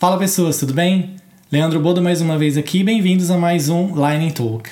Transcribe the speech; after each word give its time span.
Fala 0.00 0.16
pessoas, 0.16 0.56
tudo 0.56 0.72
bem? 0.72 1.16
Leandro 1.52 1.78
Bodo 1.78 2.00
mais 2.00 2.22
uma 2.22 2.38
vez 2.38 2.56
aqui, 2.56 2.82
bem-vindos 2.82 3.30
a 3.30 3.36
mais 3.36 3.68
um 3.68 3.88
Line 3.88 4.32
Talk. 4.32 4.70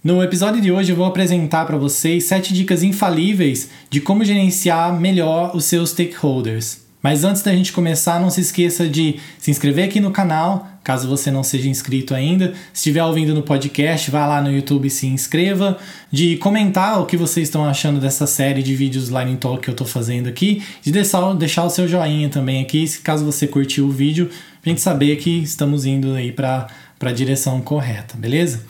No 0.00 0.22
episódio 0.22 0.60
de 0.60 0.70
hoje 0.70 0.92
eu 0.92 0.96
vou 0.96 1.06
apresentar 1.06 1.66
para 1.66 1.76
vocês 1.76 2.22
sete 2.22 2.54
dicas 2.54 2.84
infalíveis 2.84 3.68
de 3.90 4.00
como 4.00 4.24
gerenciar 4.24 4.96
melhor 4.96 5.56
os 5.56 5.64
seus 5.64 5.90
stakeholders. 5.90 6.82
Mas 7.02 7.24
antes 7.24 7.42
da 7.42 7.50
gente 7.50 7.72
começar, 7.72 8.20
não 8.20 8.30
se 8.30 8.42
esqueça 8.42 8.88
de 8.88 9.16
se 9.40 9.50
inscrever 9.50 9.86
aqui 9.86 9.98
no 9.98 10.12
canal, 10.12 10.68
caso 10.84 11.08
você 11.08 11.30
não 11.30 11.42
seja 11.42 11.68
inscrito 11.68 12.14
ainda. 12.14 12.52
Se 12.72 12.80
estiver 12.80 13.02
ouvindo 13.02 13.34
no 13.34 13.42
podcast, 13.42 14.10
vá 14.10 14.26
lá 14.26 14.42
no 14.42 14.52
YouTube 14.52 14.86
e 14.86 14.90
se 14.90 15.06
inscreva. 15.06 15.78
De 16.12 16.36
comentar 16.36 17.00
o 17.00 17.06
que 17.06 17.16
vocês 17.16 17.48
estão 17.48 17.64
achando 17.64 17.98
dessa 17.98 18.26
série 18.26 18.62
de 18.62 18.76
vídeos 18.76 19.08
Line 19.08 19.36
Talk 19.36 19.62
que 19.62 19.70
eu 19.70 19.72
estou 19.72 19.86
fazendo 19.86 20.28
aqui. 20.28 20.62
De 20.82 20.92
deixar, 20.92 21.32
deixar 21.32 21.64
o 21.64 21.70
seu 21.70 21.88
joinha 21.88 22.28
também 22.28 22.60
aqui, 22.62 22.86
caso 22.98 23.24
você 23.24 23.46
curtiu 23.46 23.86
o 23.86 23.90
vídeo, 23.90 24.28
pra 24.60 24.68
gente 24.70 24.82
saber 24.82 25.16
que 25.16 25.42
estamos 25.42 25.86
indo 25.86 26.12
aí 26.12 26.30
para 26.30 26.68
a 27.00 27.12
direção 27.12 27.60
correta, 27.62 28.16
beleza? 28.16 28.62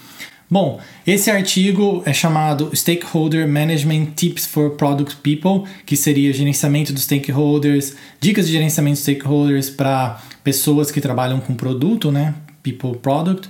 Bom, 0.50 0.78
esse 1.06 1.30
artigo 1.30 2.02
é 2.04 2.12
chamado 2.12 2.70
Stakeholder 2.74 3.48
Management 3.48 4.06
Tips 4.14 4.46
for 4.46 4.72
Product 4.72 5.16
People, 5.16 5.70
que 5.86 5.96
seria 5.96 6.32
gerenciamento 6.32 6.92
dos 6.92 7.04
stakeholders, 7.04 7.96
dicas 8.20 8.46
de 8.46 8.52
gerenciamento 8.52 8.96
de 8.96 9.02
stakeholders 9.02 9.70
para 9.70 10.22
pessoas 10.44 10.90
que 10.90 11.00
trabalham 11.00 11.40
com 11.40 11.54
produto, 11.54 12.12
né? 12.12 12.34
People 12.62 12.96
Product 12.98 13.48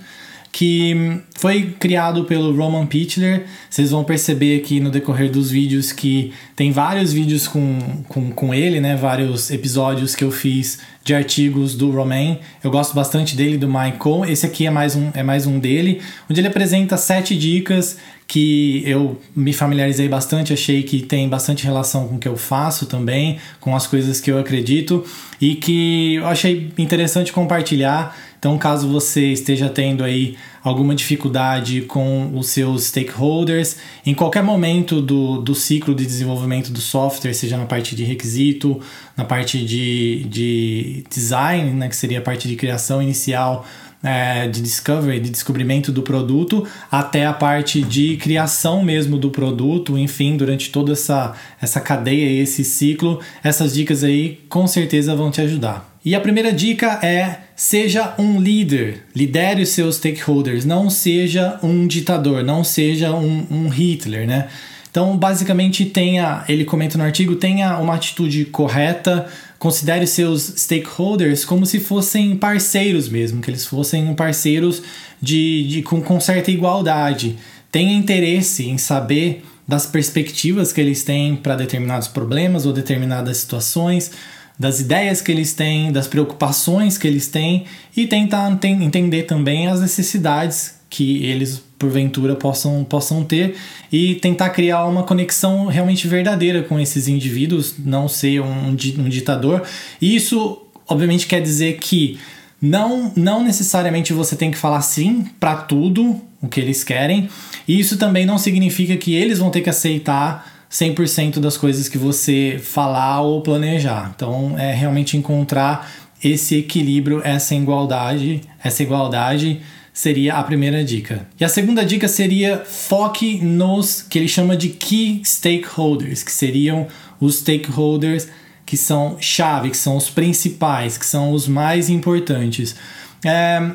que 0.55 1.19
foi 1.37 1.75
criado 1.77 2.23
pelo 2.23 2.55
Roman 2.55 2.85
Pichler. 2.85 3.43
Vocês 3.69 3.91
vão 3.91 4.05
perceber 4.05 4.57
aqui 4.57 4.79
no 4.79 4.89
decorrer 4.89 5.29
dos 5.29 5.51
vídeos 5.51 5.91
que 5.91 6.31
tem 6.55 6.71
vários 6.71 7.11
vídeos 7.11 7.45
com, 7.45 7.77
com, 8.07 8.31
com 8.31 8.53
ele, 8.53 8.79
né? 8.79 8.95
Vários 8.95 9.51
episódios 9.51 10.15
que 10.15 10.23
eu 10.23 10.31
fiz 10.31 10.79
de 11.03 11.13
artigos 11.13 11.75
do 11.75 11.91
Roman. 11.91 12.37
Eu 12.63 12.71
gosto 12.71 12.95
bastante 12.95 13.35
dele, 13.35 13.57
do 13.57 13.67
Michael. 13.67 14.23
Esse 14.29 14.45
aqui 14.45 14.65
é 14.65 14.71
mais 14.71 14.95
um, 14.95 15.11
é 15.13 15.21
mais 15.21 15.45
um 15.45 15.59
dele, 15.59 16.01
onde 16.29 16.39
ele 16.39 16.47
apresenta 16.47 16.95
sete 16.95 17.37
dicas 17.37 17.97
que 18.25 18.81
eu 18.85 19.21
me 19.35 19.51
familiarizei 19.51 20.07
bastante, 20.07 20.53
achei 20.53 20.83
que 20.83 21.01
tem 21.01 21.27
bastante 21.27 21.63
relação 21.65 22.07
com 22.07 22.15
o 22.15 22.17
que 22.17 22.27
eu 22.27 22.37
faço 22.37 22.85
também, 22.85 23.37
com 23.59 23.75
as 23.75 23.85
coisas 23.85 24.19
que 24.19 24.31
eu 24.31 24.39
acredito 24.39 25.05
e 25.39 25.53
que 25.55 26.15
eu 26.15 26.25
achei 26.25 26.71
interessante 26.77 27.31
compartilhar 27.31 28.17
então, 28.45 28.59
caso 28.59 28.87
você 28.87 29.31
esteja 29.31 29.67
tendo 29.69 30.03
aí 30.03 30.37
alguma 30.65 30.95
dificuldade 30.95 31.81
com 31.81 32.31
os 32.33 32.47
seus 32.47 32.85
stakeholders, 32.85 33.77
em 34.03 34.15
qualquer 34.15 34.41
momento 34.41 34.99
do, 34.99 35.39
do 35.39 35.53
ciclo 35.53 35.93
de 35.93 36.03
desenvolvimento 36.03 36.71
do 36.71 36.81
software, 36.81 37.33
seja 37.33 37.55
na 37.55 37.65
parte 37.65 37.95
de 37.95 38.03
requisito, 38.03 38.81
na 39.15 39.23
parte 39.23 39.63
de, 39.63 40.23
de 40.23 41.03
design, 41.07 41.69
né, 41.69 41.87
que 41.87 41.95
seria 41.95 42.17
a 42.17 42.21
parte 42.21 42.47
de 42.47 42.55
criação 42.55 42.99
inicial, 42.99 43.63
é, 44.01 44.47
de 44.47 44.59
discovery, 44.59 45.19
de 45.19 45.29
descobrimento 45.29 45.91
do 45.91 46.01
produto, 46.01 46.67
até 46.91 47.27
a 47.27 47.33
parte 47.33 47.83
de 47.83 48.17
criação 48.17 48.83
mesmo 48.83 49.17
do 49.17 49.29
produto, 49.29 49.97
enfim, 49.97 50.35
durante 50.35 50.71
toda 50.71 50.93
essa, 50.93 51.35
essa 51.61 51.79
cadeia, 51.79 52.41
esse 52.41 52.63
ciclo, 52.63 53.19
essas 53.43 53.73
dicas 53.73 54.03
aí 54.03 54.39
com 54.49 54.65
certeza 54.65 55.15
vão 55.15 55.29
te 55.29 55.41
ajudar. 55.41 55.95
E 56.05 56.13
a 56.13 56.21
primeira 56.21 56.53
dica 56.53 56.99
é 57.01 57.39
seja 57.55 58.13
um 58.19 58.39
líder, 58.39 59.05
lidere 59.15 59.63
os 59.63 59.69
seus 59.69 59.95
stakeholders, 59.95 60.54
não 60.63 60.89
seja 60.89 61.59
um 61.61 61.87
ditador, 61.87 62.43
não 62.43 62.63
seja 62.63 63.13
um, 63.13 63.45
um 63.49 63.67
Hitler, 63.67 64.27
né? 64.27 64.47
Então, 64.89 65.17
basicamente, 65.17 65.83
tenha, 65.83 66.45
ele 66.47 66.63
comenta 66.63 66.97
no 66.97 67.03
artigo, 67.03 67.35
tenha 67.35 67.77
uma 67.79 67.95
atitude 67.95 68.45
correta, 68.45 69.27
considere 69.59 70.07
seus 70.07 70.41
stakeholders 70.55 71.43
como 71.43 71.65
se 71.65 71.81
fossem 71.81 72.37
parceiros 72.37 73.09
mesmo, 73.09 73.41
que 73.41 73.49
eles 73.49 73.65
fossem 73.65 74.13
parceiros 74.13 74.81
de, 75.21 75.67
de 75.67 75.81
com, 75.81 76.01
com 76.01 76.17
certa 76.21 76.49
igualdade. 76.49 77.35
Tenha 77.69 77.93
interesse 77.93 78.69
em 78.69 78.77
saber 78.77 79.43
das 79.67 79.85
perspectivas 79.85 80.71
que 80.71 80.79
eles 80.79 81.03
têm 81.03 81.35
para 81.35 81.55
determinados 81.55 82.07
problemas 82.07 82.65
ou 82.65 82.71
determinadas 82.71 83.37
situações 83.37 84.11
das 84.57 84.79
ideias 84.79 85.21
que 85.21 85.31
eles 85.31 85.53
têm, 85.53 85.91
das 85.91 86.07
preocupações 86.07 86.97
que 86.97 87.07
eles 87.07 87.27
têm 87.27 87.65
e 87.95 88.07
tentar 88.07 88.57
entender 88.63 89.23
também 89.23 89.67
as 89.67 89.81
necessidades 89.81 90.75
que 90.89 91.25
eles 91.25 91.61
porventura 91.77 92.35
possam, 92.35 92.83
possam 92.83 93.23
ter 93.23 93.55
e 93.91 94.15
tentar 94.15 94.49
criar 94.49 94.85
uma 94.85 95.03
conexão 95.03 95.67
realmente 95.67 96.07
verdadeira 96.07 96.63
com 96.63 96.79
esses 96.79 97.07
indivíduos, 97.07 97.75
não 97.77 98.07
ser 98.07 98.41
um, 98.41 98.69
um 98.69 99.09
ditador. 99.09 99.63
E 100.01 100.15
isso, 100.15 100.61
obviamente, 100.87 101.27
quer 101.27 101.41
dizer 101.41 101.77
que 101.77 102.17
não, 102.61 103.11
não 103.15 103.43
necessariamente 103.43 104.13
você 104.13 104.35
tem 104.35 104.51
que 104.51 104.57
falar 104.57 104.81
sim 104.81 105.25
para 105.39 105.57
tudo 105.57 106.19
o 106.41 106.47
que 106.47 106.59
eles 106.59 106.83
querem, 106.83 107.29
e 107.67 107.79
isso 107.79 107.97
também 107.97 108.25
não 108.25 108.37
significa 108.37 108.95
que 108.95 109.13
eles 109.13 109.39
vão 109.39 109.49
ter 109.49 109.61
que 109.61 109.69
aceitar 109.69 110.54
100% 110.75 111.39
das 111.39 111.55
coisas 111.55 111.87
que 111.87 111.97
você 111.97 112.59
falar 112.61 113.21
ou 113.21 113.41
planejar. 113.41 114.11
Então, 114.13 114.59
é 114.59 114.73
realmente 114.73 115.15
encontrar 115.15 115.89
esse 116.21 116.57
equilíbrio, 116.57 117.21
essa 117.23 117.55
igualdade, 117.55 118.41
essa 118.61 118.83
igualdade 118.83 119.61
seria 119.93 120.35
a 120.35 120.43
primeira 120.43 120.83
dica. 120.83 121.25
E 121.39 121.45
a 121.45 121.49
segunda 121.49 121.85
dica 121.85 122.09
seria 122.09 122.57
foque 122.65 123.37
nos 123.41 124.01
que 124.01 124.19
ele 124.19 124.27
chama 124.27 124.57
de 124.57 124.67
key 124.67 125.21
stakeholders, 125.23 126.23
que 126.23 126.31
seriam 126.31 126.87
os 127.21 127.37
stakeholders 127.37 128.27
que 128.65 128.75
são 128.75 129.15
chave, 129.21 129.69
que 129.69 129.77
são 129.77 129.95
os 129.95 130.09
principais, 130.09 130.97
que 130.97 131.05
são 131.05 131.31
os 131.31 131.47
mais 131.47 131.89
importantes. 131.89 132.75
É, 133.23 133.71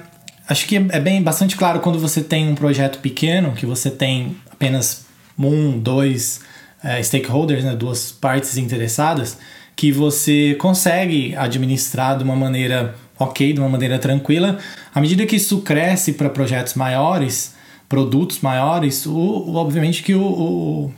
acho 0.46 0.66
que 0.66 0.76
é 0.76 1.00
bem 1.00 1.22
bastante 1.22 1.56
claro 1.56 1.80
quando 1.80 1.98
você 1.98 2.22
tem 2.22 2.46
um 2.46 2.54
projeto 2.54 2.98
pequeno, 2.98 3.52
que 3.52 3.64
você 3.64 3.90
tem 3.90 4.36
apenas 4.50 5.06
um, 5.38 5.78
dois 5.78 6.40
é, 6.82 7.02
stakeholders, 7.02 7.64
né, 7.64 7.74
duas 7.74 8.12
partes 8.12 8.56
interessadas, 8.56 9.38
que 9.76 9.90
você 9.92 10.56
consegue 10.58 11.34
administrar 11.36 12.16
de 12.18 12.24
uma 12.24 12.36
maneira 12.36 12.94
ok, 13.18 13.52
de 13.52 13.60
uma 13.60 13.68
maneira 13.68 13.98
tranquila. 13.98 14.58
À 14.94 15.00
medida 15.00 15.26
que 15.26 15.36
isso 15.36 15.60
cresce 15.60 16.14
para 16.14 16.30
projetos 16.30 16.74
maiores, 16.74 17.54
produtos 17.88 18.40
maiores, 18.40 19.04
o, 19.06 19.12
o 19.12 19.54
obviamente 19.56 20.02
que 20.02 20.14
o, 20.14 20.22
o, 20.22 20.94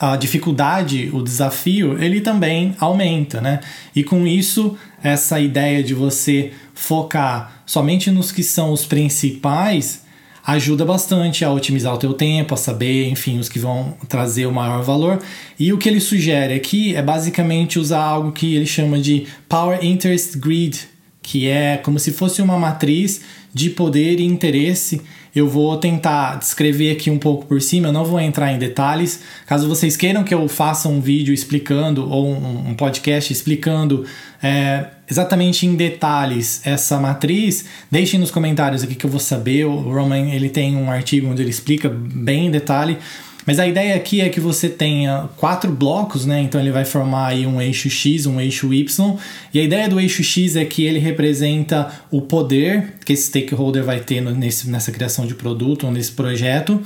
a 0.00 0.16
dificuldade, 0.16 1.10
o 1.12 1.22
desafio, 1.22 2.02
ele 2.02 2.20
também 2.20 2.74
aumenta, 2.80 3.40
né? 3.40 3.60
E 3.94 4.02
com 4.02 4.26
isso, 4.26 4.76
essa 5.02 5.38
ideia 5.38 5.82
de 5.82 5.94
você 5.94 6.52
focar 6.72 7.62
somente 7.66 8.10
nos 8.10 8.32
que 8.32 8.42
são 8.42 8.72
os 8.72 8.86
principais 8.86 10.03
ajuda 10.46 10.84
bastante 10.84 11.44
a 11.44 11.50
otimizar 11.50 11.94
o 11.94 11.98
teu 11.98 12.12
tempo, 12.12 12.54
a 12.54 12.56
saber, 12.56 13.08
enfim, 13.08 13.38
os 13.38 13.48
que 13.48 13.58
vão 13.58 13.94
trazer 14.08 14.46
o 14.46 14.52
maior 14.52 14.82
valor. 14.82 15.22
E 15.58 15.72
o 15.72 15.78
que 15.78 15.88
ele 15.88 16.00
sugere 16.00 16.54
aqui 16.54 16.94
é 16.94 17.02
basicamente 17.02 17.78
usar 17.78 18.02
algo 18.02 18.32
que 18.32 18.54
ele 18.54 18.66
chama 18.66 18.98
de 18.98 19.26
Power 19.48 19.84
Interest 19.84 20.38
Grid, 20.38 20.80
que 21.22 21.48
é 21.48 21.78
como 21.78 21.98
se 21.98 22.12
fosse 22.12 22.42
uma 22.42 22.58
matriz 22.58 23.22
de 23.52 23.70
poder 23.70 24.20
e 24.20 24.24
interesse. 24.24 25.00
Eu 25.34 25.48
vou 25.48 25.76
tentar 25.76 26.36
descrever 26.36 26.92
aqui 26.92 27.10
um 27.10 27.18
pouco 27.18 27.44
por 27.46 27.60
cima, 27.60 27.88
eu 27.88 27.92
não 27.92 28.04
vou 28.04 28.20
entrar 28.20 28.52
em 28.52 28.58
detalhes. 28.58 29.20
Caso 29.46 29.68
vocês 29.68 29.96
queiram 29.96 30.22
que 30.22 30.32
eu 30.32 30.46
faça 30.48 30.88
um 30.88 31.00
vídeo 31.00 31.34
explicando 31.34 32.08
ou 32.08 32.30
um, 32.30 32.74
podcast 32.74 33.32
explicando 33.32 34.04
é, 34.40 34.86
exatamente 35.10 35.66
em 35.66 35.74
detalhes 35.74 36.60
essa 36.64 37.00
matriz, 37.00 37.64
deixem 37.90 38.20
nos 38.20 38.30
comentários 38.30 38.84
aqui 38.84 38.94
que 38.94 39.06
eu 39.06 39.10
vou 39.10 39.18
saber. 39.18 39.64
O 39.64 39.92
Roman 39.92 40.30
ele 40.30 40.48
tem 40.48 40.76
um 40.76 40.88
artigo 40.88 41.28
onde 41.28 41.42
ele 41.42 41.50
explica 41.50 41.88
bem 41.88 42.46
em 42.46 42.50
detalhe. 42.50 42.98
Mas 43.46 43.58
a 43.58 43.66
ideia 43.66 43.94
aqui 43.94 44.20
é 44.20 44.28
que 44.28 44.40
você 44.40 44.68
tenha 44.68 45.28
quatro 45.36 45.70
blocos, 45.70 46.24
né? 46.24 46.40
Então 46.40 46.60
ele 46.60 46.70
vai 46.70 46.84
formar 46.84 47.28
aí 47.28 47.46
um 47.46 47.60
eixo 47.60 47.90
X, 47.90 48.26
um 48.26 48.40
eixo 48.40 48.72
Y. 48.72 49.16
E 49.52 49.60
a 49.60 49.62
ideia 49.62 49.88
do 49.88 50.00
eixo 50.00 50.22
X 50.22 50.56
é 50.56 50.64
que 50.64 50.84
ele 50.84 50.98
representa 50.98 51.90
o 52.10 52.22
poder 52.22 52.94
que 53.04 53.12
esse 53.12 53.26
stakeholder 53.28 53.84
vai 53.84 54.00
ter 54.00 54.20
nesse, 54.20 54.70
nessa 54.70 54.90
criação 54.90 55.26
de 55.26 55.34
produto 55.34 55.84
ou 55.86 55.92
nesse 55.92 56.12
projeto. 56.12 56.80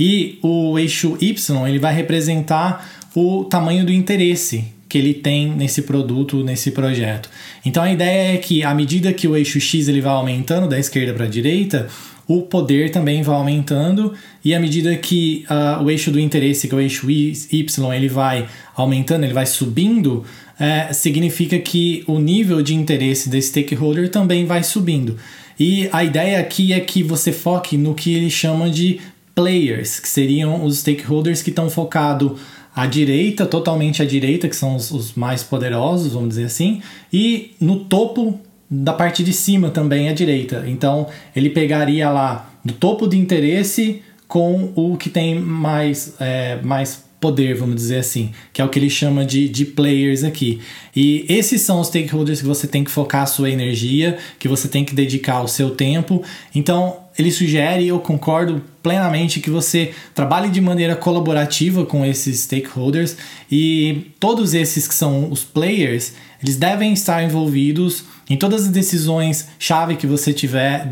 E 0.00 0.38
o 0.42 0.78
eixo 0.78 1.18
Y 1.20 1.68
ele 1.68 1.78
vai 1.78 1.94
representar 1.94 2.88
o 3.14 3.44
tamanho 3.44 3.84
do 3.84 3.92
interesse 3.92 4.64
que 4.88 4.96
ele 4.96 5.12
tem 5.12 5.50
nesse 5.50 5.82
produto, 5.82 6.42
nesse 6.42 6.70
projeto. 6.70 7.28
Então 7.64 7.82
a 7.82 7.92
ideia 7.92 8.34
é 8.34 8.36
que 8.38 8.62
à 8.62 8.74
medida 8.74 9.12
que 9.12 9.28
o 9.28 9.36
eixo 9.36 9.60
X 9.60 9.86
ele 9.88 10.00
vai 10.00 10.12
aumentando 10.12 10.66
da 10.66 10.78
esquerda 10.78 11.12
para 11.12 11.26
a 11.26 11.28
direita, 11.28 11.88
o 12.28 12.42
poder 12.42 12.90
também 12.90 13.22
vai 13.22 13.34
aumentando 13.34 14.12
e 14.44 14.54
à 14.54 14.60
medida 14.60 14.94
que 14.94 15.46
uh, 15.50 15.82
o 15.82 15.90
eixo 15.90 16.10
do 16.10 16.20
interesse, 16.20 16.68
que 16.68 16.74
é 16.74 16.76
o 16.76 16.80
eixo 16.80 17.10
Y, 17.10 17.94
ele 17.96 18.08
vai 18.08 18.46
aumentando, 18.76 19.24
ele 19.24 19.32
vai 19.32 19.46
subindo, 19.46 20.24
é, 20.60 20.92
significa 20.92 21.58
que 21.58 22.04
o 22.06 22.18
nível 22.18 22.60
de 22.60 22.74
interesse 22.74 23.30
desse 23.30 23.48
stakeholder 23.48 24.10
também 24.10 24.44
vai 24.44 24.62
subindo. 24.62 25.16
E 25.58 25.88
a 25.90 26.04
ideia 26.04 26.38
aqui 26.38 26.72
é 26.72 26.80
que 26.80 27.02
você 27.02 27.32
foque 27.32 27.78
no 27.78 27.94
que 27.94 28.12
ele 28.12 28.30
chama 28.30 28.68
de 28.68 29.00
players, 29.34 29.98
que 29.98 30.08
seriam 30.08 30.64
os 30.64 30.78
stakeholders 30.78 31.40
que 31.40 31.50
estão 31.50 31.70
focados 31.70 32.38
à 32.74 32.86
direita, 32.86 33.46
totalmente 33.46 34.02
à 34.02 34.04
direita, 34.04 34.48
que 34.48 34.54
são 34.54 34.76
os, 34.76 34.90
os 34.90 35.14
mais 35.14 35.42
poderosos, 35.42 36.12
vamos 36.12 36.30
dizer 36.30 36.44
assim, 36.44 36.82
e 37.12 37.52
no 37.60 37.80
topo 37.84 38.38
da 38.70 38.92
parte 38.92 39.22
de 39.22 39.32
cima 39.32 39.70
também 39.70 40.08
à 40.08 40.12
direita. 40.12 40.64
Então, 40.66 41.08
ele 41.34 41.50
pegaria 41.50 42.10
lá 42.10 42.50
do 42.64 42.74
topo 42.74 43.06
de 43.06 43.16
interesse 43.16 44.02
com 44.26 44.72
o 44.76 44.96
que 44.96 45.08
tem 45.08 45.40
mais, 45.40 46.14
é, 46.20 46.60
mais 46.62 47.08
poder, 47.20 47.54
vamos 47.54 47.76
dizer 47.76 47.98
assim, 47.98 48.30
que 48.52 48.62
é 48.62 48.64
o 48.64 48.68
que 48.68 48.78
ele 48.78 48.90
chama 48.90 49.24
de, 49.24 49.48
de 49.48 49.64
players 49.64 50.22
aqui. 50.22 50.60
E 50.94 51.24
esses 51.28 51.62
são 51.62 51.80
os 51.80 51.88
stakeholders 51.88 52.40
que 52.40 52.46
você 52.46 52.66
tem 52.66 52.84
que 52.84 52.90
focar 52.90 53.22
a 53.22 53.26
sua 53.26 53.50
energia, 53.50 54.18
que 54.38 54.46
você 54.46 54.68
tem 54.68 54.84
que 54.84 54.94
dedicar 54.94 55.42
o 55.42 55.48
seu 55.48 55.70
tempo. 55.70 56.22
Então, 56.54 57.07
ele 57.18 57.32
sugere, 57.32 57.82
e 57.82 57.88
eu 57.88 57.98
concordo 57.98 58.62
plenamente, 58.82 59.40
que 59.40 59.50
você 59.50 59.92
trabalhe 60.14 60.48
de 60.48 60.60
maneira 60.60 60.94
colaborativa 60.94 61.84
com 61.84 62.06
esses 62.06 62.40
stakeholders 62.40 63.16
e 63.50 64.12
todos 64.20 64.54
esses 64.54 64.86
que 64.86 64.94
são 64.94 65.30
os 65.30 65.42
players, 65.42 66.12
eles 66.40 66.56
devem 66.56 66.92
estar 66.92 67.22
envolvidos 67.22 68.04
em 68.30 68.36
todas 68.36 68.66
as 68.66 68.68
decisões 68.68 69.48
chave 69.58 69.96
que 69.96 70.06
você 70.06 70.32
tiver 70.32 70.86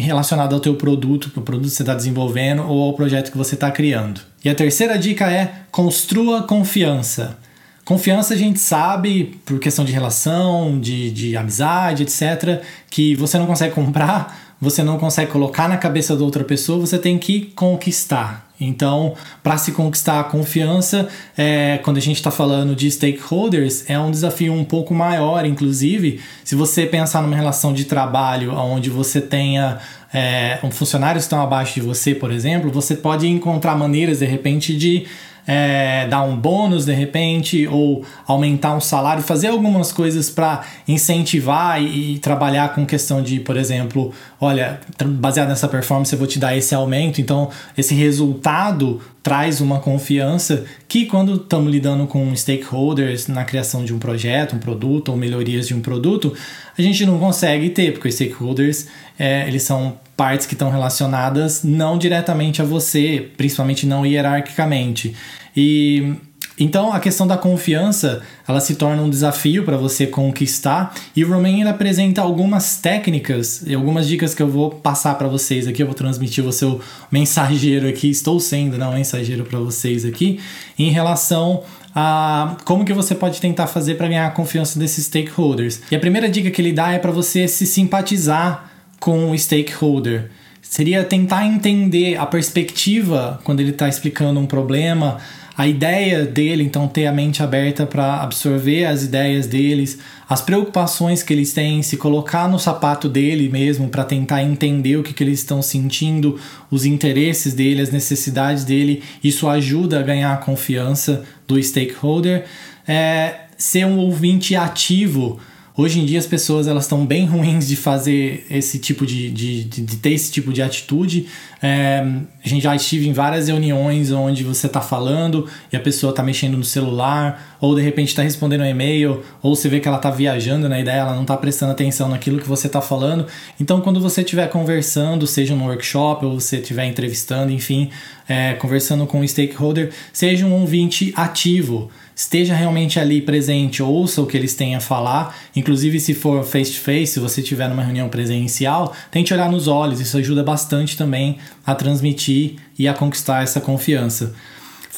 relacionado 0.00 0.54
ao 0.54 0.60
teu 0.60 0.74
produto, 0.76 1.30
o 1.36 1.42
produto 1.42 1.68
que 1.68 1.76
você 1.76 1.82
está 1.82 1.94
desenvolvendo 1.94 2.66
ou 2.66 2.82
ao 2.82 2.94
projeto 2.94 3.30
que 3.30 3.36
você 3.36 3.54
está 3.54 3.70
criando. 3.70 4.20
E 4.44 4.48
a 4.48 4.54
terceira 4.54 4.98
dica 4.98 5.30
é 5.30 5.62
construa 5.70 6.44
confiança. 6.44 7.36
Confiança 7.84 8.34
a 8.34 8.36
gente 8.36 8.58
sabe, 8.58 9.38
por 9.44 9.60
questão 9.60 9.84
de 9.84 9.92
relação, 9.92 10.80
de, 10.80 11.08
de 11.12 11.36
amizade, 11.36 12.02
etc., 12.02 12.60
que 12.90 13.14
você 13.14 13.38
não 13.38 13.46
consegue 13.46 13.74
comprar, 13.74 14.45
você 14.60 14.82
não 14.82 14.98
consegue 14.98 15.30
colocar 15.30 15.68
na 15.68 15.76
cabeça 15.76 16.16
da 16.16 16.24
outra 16.24 16.44
pessoa, 16.44 16.78
você 16.78 16.98
tem 16.98 17.18
que 17.18 17.52
conquistar. 17.54 18.46
Então, 18.58 19.14
para 19.42 19.58
se 19.58 19.72
conquistar 19.72 20.20
a 20.20 20.24
confiança, 20.24 21.08
é, 21.36 21.78
quando 21.82 21.98
a 21.98 22.00
gente 22.00 22.16
está 22.16 22.30
falando 22.30 22.74
de 22.74 22.90
stakeholders, 22.90 23.88
é 23.88 23.98
um 23.98 24.10
desafio 24.10 24.52
um 24.52 24.64
pouco 24.64 24.94
maior, 24.94 25.44
inclusive, 25.44 26.20
se 26.42 26.54
você 26.54 26.86
pensar 26.86 27.22
numa 27.22 27.36
relação 27.36 27.74
de 27.74 27.84
trabalho 27.84 28.54
onde 28.54 28.88
você 28.88 29.20
tenha 29.20 29.78
é, 30.12 30.58
um 30.62 30.70
funcionários 30.70 31.24
que 31.24 31.26
estão 31.26 31.42
abaixo 31.42 31.74
de 31.74 31.82
você, 31.82 32.14
por 32.14 32.30
exemplo, 32.30 32.70
você 32.70 32.96
pode 32.96 33.26
encontrar 33.26 33.76
maneiras, 33.76 34.20
de 34.20 34.26
repente, 34.26 34.74
de 34.74 35.06
é, 35.46 36.06
dar 36.08 36.22
um 36.22 36.36
bônus 36.36 36.84
de 36.84 36.92
repente 36.92 37.66
ou 37.68 38.04
aumentar 38.26 38.74
um 38.74 38.80
salário, 38.80 39.22
fazer 39.22 39.48
algumas 39.48 39.92
coisas 39.92 40.28
para 40.28 40.64
incentivar 40.88 41.80
e, 41.80 42.14
e, 42.14 42.18
trabalhar 42.18 42.74
com 42.74 42.84
questão 42.84 43.22
de, 43.22 43.38
por 43.40 43.56
exemplo, 43.56 44.12
olha, 44.40 44.80
baseado 45.04 45.48
nessa 45.48 45.68
performance 45.68 46.12
eu 46.12 46.18
vou 46.18 46.26
te 46.26 46.38
dar 46.38 46.56
esse 46.56 46.74
aumento, 46.74 47.20
então 47.20 47.50
esse 47.76 47.94
resultado 47.94 49.00
traz 49.22 49.60
uma 49.60 49.80
confiança 49.80 50.64
que 50.86 51.06
quando 51.06 51.34
estamos 51.34 51.72
lidando 51.72 52.06
com 52.06 52.34
stakeholders 52.34 53.26
na 53.26 53.44
criação 53.44 53.84
de 53.84 53.92
um 53.92 53.98
projeto, 53.98 54.54
um 54.54 54.58
produto 54.58 55.08
ou 55.08 55.16
melhorias 55.16 55.66
de 55.66 55.74
um 55.74 55.80
produto, 55.80 56.32
a 56.78 56.82
gente 56.82 57.04
não 57.04 57.18
consegue 57.18 57.70
ter, 57.70 57.92
porque 57.92 58.08
os 58.08 58.14
stakeholders 58.14 58.86
é, 59.18 59.46
eles 59.48 59.62
são 59.62 59.98
partes 60.16 60.46
que 60.46 60.54
estão 60.54 60.70
relacionadas 60.70 61.62
não 61.62 61.98
diretamente 61.98 62.62
a 62.62 62.64
você, 62.64 63.30
principalmente 63.36 63.86
não 63.86 64.06
hierarquicamente. 64.06 65.14
E 65.54 66.14
então 66.58 66.90
a 66.92 66.98
questão 66.98 67.26
da 67.26 67.36
confiança 67.36 68.22
ela 68.48 68.60
se 68.60 68.76
torna 68.76 69.02
um 69.02 69.10
desafio 69.10 69.64
para 69.64 69.76
você 69.76 70.06
conquistar. 70.06 70.94
E 71.14 71.22
o 71.22 71.28
Romain 71.28 71.60
ele 71.60 71.68
apresenta 71.68 72.22
algumas 72.22 72.76
técnicas 72.76 73.62
e 73.66 73.74
algumas 73.74 74.08
dicas 74.08 74.34
que 74.34 74.42
eu 74.42 74.48
vou 74.48 74.70
passar 74.70 75.16
para 75.16 75.28
vocês 75.28 75.66
aqui. 75.66 75.82
Eu 75.82 75.86
vou 75.86 75.94
transmitir 75.94 76.44
o 76.44 76.52
seu 76.52 76.80
mensageiro 77.10 77.86
aqui. 77.86 78.08
Estou 78.08 78.40
sendo 78.40 78.78
não 78.78 78.94
mensageiro 78.94 79.44
para 79.44 79.58
vocês 79.58 80.04
aqui 80.04 80.40
em 80.78 80.90
relação 80.90 81.62
a 81.94 82.56
como 82.64 82.84
que 82.84 82.92
você 82.92 83.14
pode 83.14 83.40
tentar 83.40 83.66
fazer 83.66 83.96
para 83.96 84.08
ganhar 84.08 84.26
a 84.26 84.30
confiança 84.30 84.78
desses 84.78 85.06
stakeholders. 85.06 85.80
E 85.90 85.96
a 85.96 86.00
primeira 86.00 86.28
dica 86.28 86.50
que 86.50 86.60
ele 86.60 86.72
dá 86.72 86.92
é 86.92 86.98
para 86.98 87.10
você 87.10 87.46
se 87.46 87.66
simpatizar 87.66 88.75
com 89.00 89.30
o 89.30 89.38
stakeholder. 89.38 90.30
Seria 90.62 91.04
tentar 91.04 91.46
entender 91.46 92.16
a 92.16 92.26
perspectiva 92.26 93.40
quando 93.44 93.60
ele 93.60 93.70
está 93.70 93.88
explicando 93.88 94.40
um 94.40 94.46
problema, 94.46 95.18
a 95.56 95.66
ideia 95.66 96.26
dele, 96.26 96.62
então 96.62 96.86
ter 96.86 97.06
a 97.06 97.12
mente 97.12 97.42
aberta 97.42 97.86
para 97.86 98.20
absorver 98.20 98.84
as 98.84 99.04
ideias 99.04 99.46
deles, 99.46 99.98
as 100.28 100.42
preocupações 100.42 101.22
que 101.22 101.32
eles 101.32 101.54
têm, 101.54 101.82
se 101.82 101.96
colocar 101.96 102.46
no 102.46 102.58
sapato 102.58 103.08
dele 103.08 103.48
mesmo 103.48 103.88
para 103.88 104.04
tentar 104.04 104.42
entender 104.42 104.96
o 104.96 105.02
que, 105.02 105.14
que 105.14 105.24
eles 105.24 105.38
estão 105.38 105.62
sentindo, 105.62 106.38
os 106.70 106.84
interesses 106.84 107.54
dele, 107.54 107.80
as 107.80 107.90
necessidades 107.90 108.64
dele. 108.64 109.02
Isso 109.24 109.48
ajuda 109.48 110.00
a 110.00 110.02
ganhar 110.02 110.34
a 110.34 110.38
confiança 110.38 111.24
do 111.48 111.62
stakeholder. 111.62 112.44
É, 112.86 113.46
ser 113.56 113.86
um 113.86 113.98
ouvinte 113.98 114.54
ativo 114.54 115.40
Hoje 115.78 116.00
em 116.00 116.06
dia 116.06 116.18
as 116.18 116.26
pessoas 116.26 116.66
elas 116.66 116.84
estão 116.84 117.04
bem 117.04 117.26
ruins 117.28 117.68
de 117.68 117.76
fazer 117.76 118.46
esse 118.50 118.78
tipo 118.78 119.04
de, 119.04 119.30
de, 119.30 119.64
de, 119.64 119.82
de 119.82 119.96
ter 119.96 120.12
esse 120.12 120.32
tipo 120.32 120.52
de 120.52 120.62
atitude. 120.62 121.26
É, 121.62 121.98
a 122.42 122.48
gente 122.48 122.62
já 122.62 122.74
estive 122.74 123.06
em 123.08 123.12
várias 123.12 123.48
reuniões 123.48 124.10
onde 124.10 124.42
você 124.42 124.68
está 124.68 124.80
falando 124.80 125.46
e 125.70 125.76
a 125.76 125.80
pessoa 125.80 126.10
está 126.10 126.22
mexendo 126.22 126.56
no 126.56 126.64
celular, 126.64 127.55
ou 127.60 127.74
de 127.74 127.82
repente 127.82 128.08
está 128.08 128.22
respondendo 128.22 128.62
um 128.62 128.66
e-mail, 128.66 129.22
ou 129.42 129.54
você 129.54 129.68
vê 129.68 129.80
que 129.80 129.88
ela 129.88 129.96
está 129.96 130.10
viajando 130.10 130.68
na 130.68 130.80
ideia, 130.80 131.00
ela 131.00 131.14
não 131.14 131.22
está 131.22 131.36
prestando 131.36 131.72
atenção 131.72 132.08
naquilo 132.08 132.40
que 132.40 132.48
você 132.48 132.66
está 132.66 132.80
falando. 132.80 133.26
Então, 133.60 133.80
quando 133.80 134.00
você 134.00 134.22
estiver 134.22 134.48
conversando, 134.48 135.26
seja 135.26 135.54
no 135.54 135.64
workshop 135.64 136.24
ou 136.24 136.40
você 136.40 136.56
estiver 136.58 136.86
entrevistando, 136.86 137.52
enfim, 137.52 137.90
é, 138.28 138.54
conversando 138.54 139.06
com 139.06 139.20
o 139.20 139.28
stakeholder, 139.28 139.92
seja 140.12 140.46
um 140.46 140.52
ouvinte 140.52 141.12
ativo 141.16 141.90
esteja 142.16 142.54
realmente 142.54 142.98
ali 142.98 143.20
presente, 143.20 143.82
ouça 143.82 144.22
o 144.22 144.26
que 144.26 144.34
eles 144.34 144.54
têm 144.54 144.74
a 144.74 144.80
falar. 144.80 145.36
Inclusive, 145.54 146.00
se 146.00 146.14
for 146.14 146.42
face 146.42 146.72
to 146.72 146.80
face, 146.80 147.12
se 147.12 147.20
você 147.20 147.42
estiver 147.42 147.68
numa 147.68 147.82
reunião 147.82 148.08
presencial, 148.08 148.96
tente 149.10 149.34
olhar 149.34 149.50
nos 149.50 149.68
olhos, 149.68 150.00
isso 150.00 150.16
ajuda 150.16 150.42
bastante 150.42 150.96
também 150.96 151.36
a 151.64 151.74
transmitir 151.74 152.56
e 152.78 152.88
a 152.88 152.94
conquistar 152.94 153.42
essa 153.42 153.60
confiança. 153.60 154.34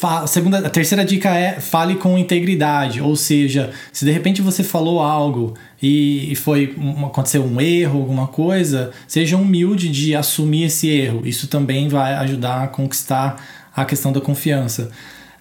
A, 0.01 0.27
segunda, 0.27 0.59
a 0.59 0.69
terceira 0.69 1.03
dica 1.03 1.29
é 1.35 1.59
fale 1.59 1.95
com 1.95 2.17
integridade, 2.17 3.01
ou 3.01 3.15
seja, 3.15 3.71
se 3.91 4.05
de 4.05 4.11
repente 4.11 4.41
você 4.41 4.63
falou 4.63 5.01
algo 5.01 5.55
e, 5.81 6.33
foi 6.35 6.75
aconteceu 7.05 7.43
um 7.43 7.59
erro, 7.59 7.99
alguma 7.99 8.27
coisa, 8.27 8.91
seja 9.07 9.35
humilde 9.35 9.89
de 9.89 10.15
assumir 10.15 10.63
esse 10.63 10.89
erro. 10.89 11.21
Isso 11.25 11.47
também 11.47 11.89
vai 11.89 12.13
ajudar 12.13 12.63
a 12.63 12.67
conquistar 12.67 13.43
a 13.75 13.83
questão 13.85 14.11
da 14.11 14.21
confiança. 14.21 14.91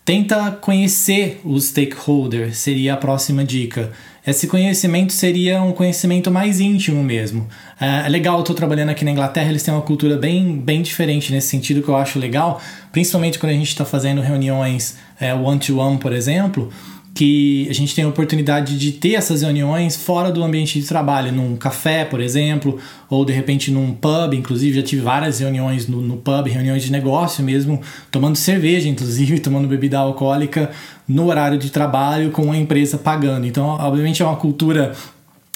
Tenta 0.04 0.50
conhecer 0.52 1.40
os 1.44 1.64
stakeholders, 1.64 2.56
seria 2.56 2.94
a 2.94 2.96
próxima 2.96 3.44
dica. 3.44 3.92
Esse 4.28 4.46
conhecimento 4.46 5.14
seria 5.14 5.62
um 5.62 5.72
conhecimento 5.72 6.30
mais 6.30 6.60
íntimo 6.60 7.02
mesmo. 7.02 7.48
É, 7.80 8.04
é 8.04 8.08
legal, 8.10 8.34
eu 8.34 8.40
estou 8.40 8.54
trabalhando 8.54 8.90
aqui 8.90 9.02
na 9.02 9.10
Inglaterra, 9.10 9.48
eles 9.48 9.62
têm 9.62 9.72
uma 9.72 9.82
cultura 9.82 10.18
bem, 10.18 10.58
bem 10.58 10.82
diferente 10.82 11.32
nesse 11.32 11.48
sentido 11.48 11.82
que 11.82 11.88
eu 11.88 11.96
acho 11.96 12.18
legal, 12.18 12.60
principalmente 12.92 13.38
quando 13.38 13.52
a 13.52 13.54
gente 13.54 13.68
está 13.68 13.86
fazendo 13.86 14.20
reuniões 14.20 14.98
é, 15.18 15.32
one-to-one, 15.32 15.96
-one, 15.96 15.98
por 15.98 16.12
exemplo 16.12 16.70
que 17.14 17.66
a 17.68 17.72
gente 17.72 17.94
tem 17.94 18.04
a 18.04 18.08
oportunidade 18.08 18.78
de 18.78 18.92
ter 18.92 19.14
essas 19.14 19.42
reuniões 19.42 19.96
fora 19.96 20.30
do 20.30 20.42
ambiente 20.42 20.80
de 20.80 20.86
trabalho, 20.86 21.32
num 21.32 21.56
café, 21.56 22.04
por 22.04 22.20
exemplo, 22.20 22.78
ou 23.10 23.24
de 23.24 23.32
repente 23.32 23.70
num 23.70 23.92
pub. 23.92 24.34
Inclusive, 24.34 24.76
já 24.76 24.82
tive 24.82 25.02
várias 25.02 25.40
reuniões 25.40 25.88
no, 25.88 26.00
no 26.00 26.16
pub, 26.16 26.46
reuniões 26.46 26.82
de 26.82 26.92
negócio 26.92 27.42
mesmo, 27.42 27.80
tomando 28.10 28.36
cerveja, 28.36 28.88
inclusive, 28.88 29.40
tomando 29.40 29.66
bebida 29.66 29.98
alcoólica 29.98 30.70
no 31.08 31.26
horário 31.26 31.58
de 31.58 31.70
trabalho, 31.70 32.30
com 32.30 32.52
a 32.52 32.56
empresa 32.56 32.96
pagando. 32.96 33.46
Então, 33.46 33.66
obviamente, 33.66 34.22
é 34.22 34.24
uma 34.24 34.36
cultura 34.36 34.92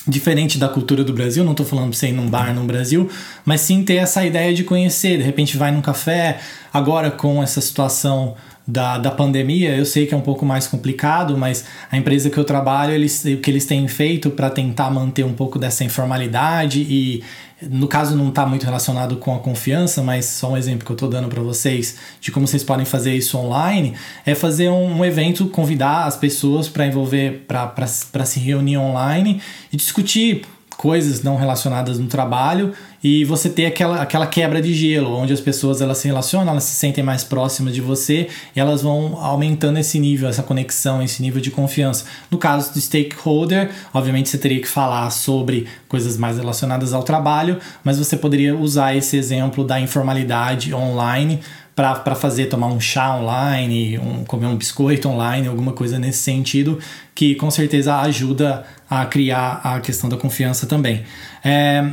diferente 0.06 0.58
da 0.58 0.68
cultura 0.68 1.04
do 1.04 1.12
Brasil, 1.12 1.44
não 1.44 1.52
estou 1.52 1.64
falando 1.64 1.90
para 1.90 1.98
você 1.98 2.08
ir 2.08 2.12
num 2.12 2.28
bar 2.28 2.52
no 2.52 2.64
Brasil, 2.64 3.08
mas 3.44 3.60
sim 3.60 3.84
ter 3.84 3.94
essa 3.94 4.24
ideia 4.26 4.52
de 4.52 4.64
conhecer, 4.64 5.18
de 5.18 5.22
repente 5.22 5.56
vai 5.56 5.70
num 5.70 5.80
café, 5.80 6.40
agora 6.72 7.10
com 7.10 7.40
essa 7.40 7.60
situação 7.60 8.34
da, 8.66 8.98
da 8.98 9.10
pandemia, 9.10 9.76
eu 9.76 9.84
sei 9.84 10.06
que 10.06 10.14
é 10.14 10.16
um 10.16 10.22
pouco 10.22 10.46
mais 10.46 10.66
complicado, 10.66 11.36
mas 11.36 11.64
a 11.90 11.96
empresa 11.96 12.30
que 12.30 12.38
eu 12.38 12.44
trabalho, 12.44 12.92
eles, 12.92 13.24
o 13.24 13.38
que 13.38 13.50
eles 13.50 13.66
têm 13.66 13.88
feito 13.88 14.30
para 14.30 14.48
tentar 14.50 14.90
manter 14.90 15.24
um 15.24 15.32
pouco 15.32 15.58
dessa 15.58 15.82
informalidade 15.84 16.80
e 16.80 17.24
no 17.70 17.86
caso 17.86 18.16
não 18.16 18.28
está 18.28 18.44
muito 18.44 18.64
relacionado 18.64 19.16
com 19.16 19.34
a 19.34 19.38
confiança, 19.38 20.02
mas 20.02 20.24
só 20.26 20.52
um 20.52 20.56
exemplo 20.56 20.84
que 20.84 20.90
eu 20.90 20.94
estou 20.94 21.08
dando 21.08 21.28
para 21.28 21.40
vocês 21.40 21.96
de 22.20 22.30
como 22.30 22.46
vocês 22.46 22.64
podem 22.64 22.84
fazer 22.84 23.14
isso 23.14 23.38
online, 23.38 23.94
é 24.26 24.34
fazer 24.34 24.68
um, 24.68 24.98
um 24.98 25.04
evento, 25.04 25.46
convidar 25.46 26.06
as 26.06 26.16
pessoas 26.16 26.68
para 26.68 26.86
envolver, 26.86 27.44
para 27.46 28.26
se 28.26 28.40
reunir 28.40 28.78
online 28.78 29.40
e 29.72 29.76
discutir 29.76 30.42
coisas 30.82 31.22
não 31.22 31.36
relacionadas 31.36 31.96
no 31.96 32.08
trabalho 32.08 32.72
e 33.04 33.24
você 33.24 33.48
ter 33.48 33.66
aquela, 33.66 34.02
aquela 34.02 34.26
quebra 34.26 34.60
de 34.60 34.74
gelo, 34.74 35.16
onde 35.16 35.32
as 35.32 35.40
pessoas 35.40 35.80
elas 35.80 35.98
se 35.98 36.08
relacionam, 36.08 36.50
elas 36.50 36.64
se 36.64 36.74
sentem 36.74 37.04
mais 37.04 37.22
próximas 37.22 37.72
de 37.72 37.80
você 37.80 38.26
e 38.54 38.58
elas 38.58 38.82
vão 38.82 39.16
aumentando 39.20 39.78
esse 39.78 40.00
nível, 40.00 40.28
essa 40.28 40.42
conexão, 40.42 41.00
esse 41.00 41.22
nível 41.22 41.40
de 41.40 41.52
confiança. 41.52 42.04
No 42.28 42.36
caso 42.36 42.72
do 42.72 42.80
stakeholder, 42.80 43.70
obviamente 43.94 44.28
você 44.28 44.38
teria 44.38 44.60
que 44.60 44.66
falar 44.66 45.08
sobre 45.10 45.68
coisas 45.86 46.16
mais 46.16 46.36
relacionadas 46.36 46.92
ao 46.92 47.04
trabalho, 47.04 47.60
mas 47.84 47.96
você 47.96 48.16
poderia 48.16 48.56
usar 48.56 48.96
esse 48.96 49.16
exemplo 49.16 49.62
da 49.62 49.78
informalidade 49.78 50.74
online 50.74 51.38
para 51.74 52.14
fazer, 52.14 52.46
tomar 52.46 52.66
um 52.66 52.78
chá 52.78 53.16
online, 53.16 53.98
um, 53.98 54.24
comer 54.24 54.46
um 54.46 54.56
biscoito 54.56 55.08
online, 55.08 55.48
alguma 55.48 55.72
coisa 55.72 55.98
nesse 55.98 56.18
sentido, 56.18 56.78
que 57.14 57.34
com 57.34 57.50
certeza 57.50 57.98
ajuda 58.00 58.64
a 58.88 59.06
criar 59.06 59.60
a 59.64 59.80
questão 59.80 60.08
da 60.08 60.16
confiança 60.16 60.66
também. 60.66 61.02
É, 61.42 61.84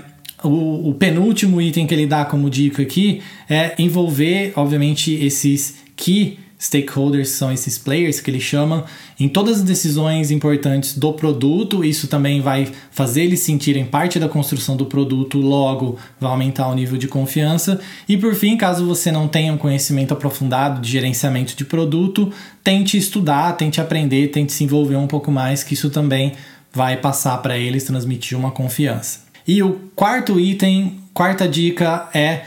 o, 0.44 0.90
o, 0.90 0.94
penúltimo 0.94 1.62
item 1.62 1.88
que 1.88 1.94
ele 1.94 2.06
dá 2.06 2.26
como 2.26 2.50
dica 2.50 2.82
aqui 2.82 3.22
é 3.50 3.74
envolver, 3.78 4.54
obviamente, 4.56 5.14
esses 5.14 5.78
key 5.96 6.38
stakeholders, 6.60 7.30
são 7.30 7.54
esses 7.54 7.78
players 7.78 8.20
que 8.20 8.30
ele 8.30 8.42
chama, 8.42 8.84
em 9.18 9.30
todas 9.30 9.60
as 9.60 9.64
decisões 9.64 10.30
importantes 10.30 10.98
do 10.98 11.14
produto. 11.14 11.86
Isso 11.86 12.08
também 12.10 12.42
vai 12.42 12.70
fazer 12.92 13.24
eles 13.24 13.40
sentirem 13.40 13.86
parte 13.86 14.20
da 14.20 14.28
construção 14.28 14.76
do 14.76 14.86
produto, 14.86 15.38
logo 15.38 15.98
vai 16.20 16.30
aumentar 16.30 16.68
o 16.68 16.76
nível 16.76 16.98
de 16.98 17.08
confiança. 17.08 17.80
E 18.10 18.18
por 18.18 18.36
fim, 18.36 18.58
caso 18.58 18.86
você 18.86 19.10
não 19.10 19.26
tenha 19.26 19.54
um 19.54 19.58
conhecimento 19.58 20.12
aprofundado 20.12 20.82
de 20.82 20.92
gerenciamento 20.92 21.56
de 21.56 21.64
produto, 21.64 22.30
tente 22.62 22.98
estudar, 22.98 23.54
tente 23.54 23.80
aprender, 23.80 24.28
tente 24.28 24.52
se 24.52 24.66
envolver 24.66 24.98
um 24.98 25.08
pouco 25.08 25.32
mais, 25.32 25.64
que 25.64 25.74
isso 25.74 25.90
também 25.90 26.34
vai 26.74 26.98
passar 26.98 27.38
para 27.38 27.58
eles, 27.58 27.86
transmitir 27.86 28.38
uma 28.38 28.52
confiança. 28.52 29.22
E 29.48 29.64
o 29.64 29.80
quarto 29.96 30.38
item, 30.38 31.00
quarta 31.14 31.48
dica 31.48 32.10
é 32.14 32.42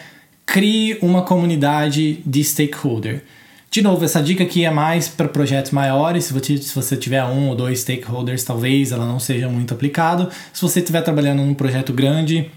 crie 0.45 0.99
uma 1.01 1.23
comunidade 1.23 2.23
de 2.27 2.45
stakeholder. 2.45 3.25
De 3.73 3.81
novo, 3.81 4.05
essa 4.05 4.23
dica 4.23 4.45
aqui 4.45 4.67
é 4.67 4.71
mais 4.71 5.09
para 5.09 5.27
projetos 5.27 5.71
maiores. 5.71 6.27
Se 6.27 6.35
você, 6.35 6.59
se 6.59 6.75
você 6.75 6.95
tiver 6.95 7.25
um 7.25 7.49
ou 7.49 7.55
dois 7.55 7.81
stakeholders, 7.81 8.45
talvez 8.45 8.93
ela 8.93 9.07
não 9.07 9.19
seja 9.19 9.49
muito 9.49 9.73
aplicado. 9.73 10.29
Se 10.53 10.61
você 10.61 10.81
estiver 10.81 11.01
trabalhando 11.01 11.39
num 11.43 11.55
projeto 11.55 11.91
grande, 11.91 12.51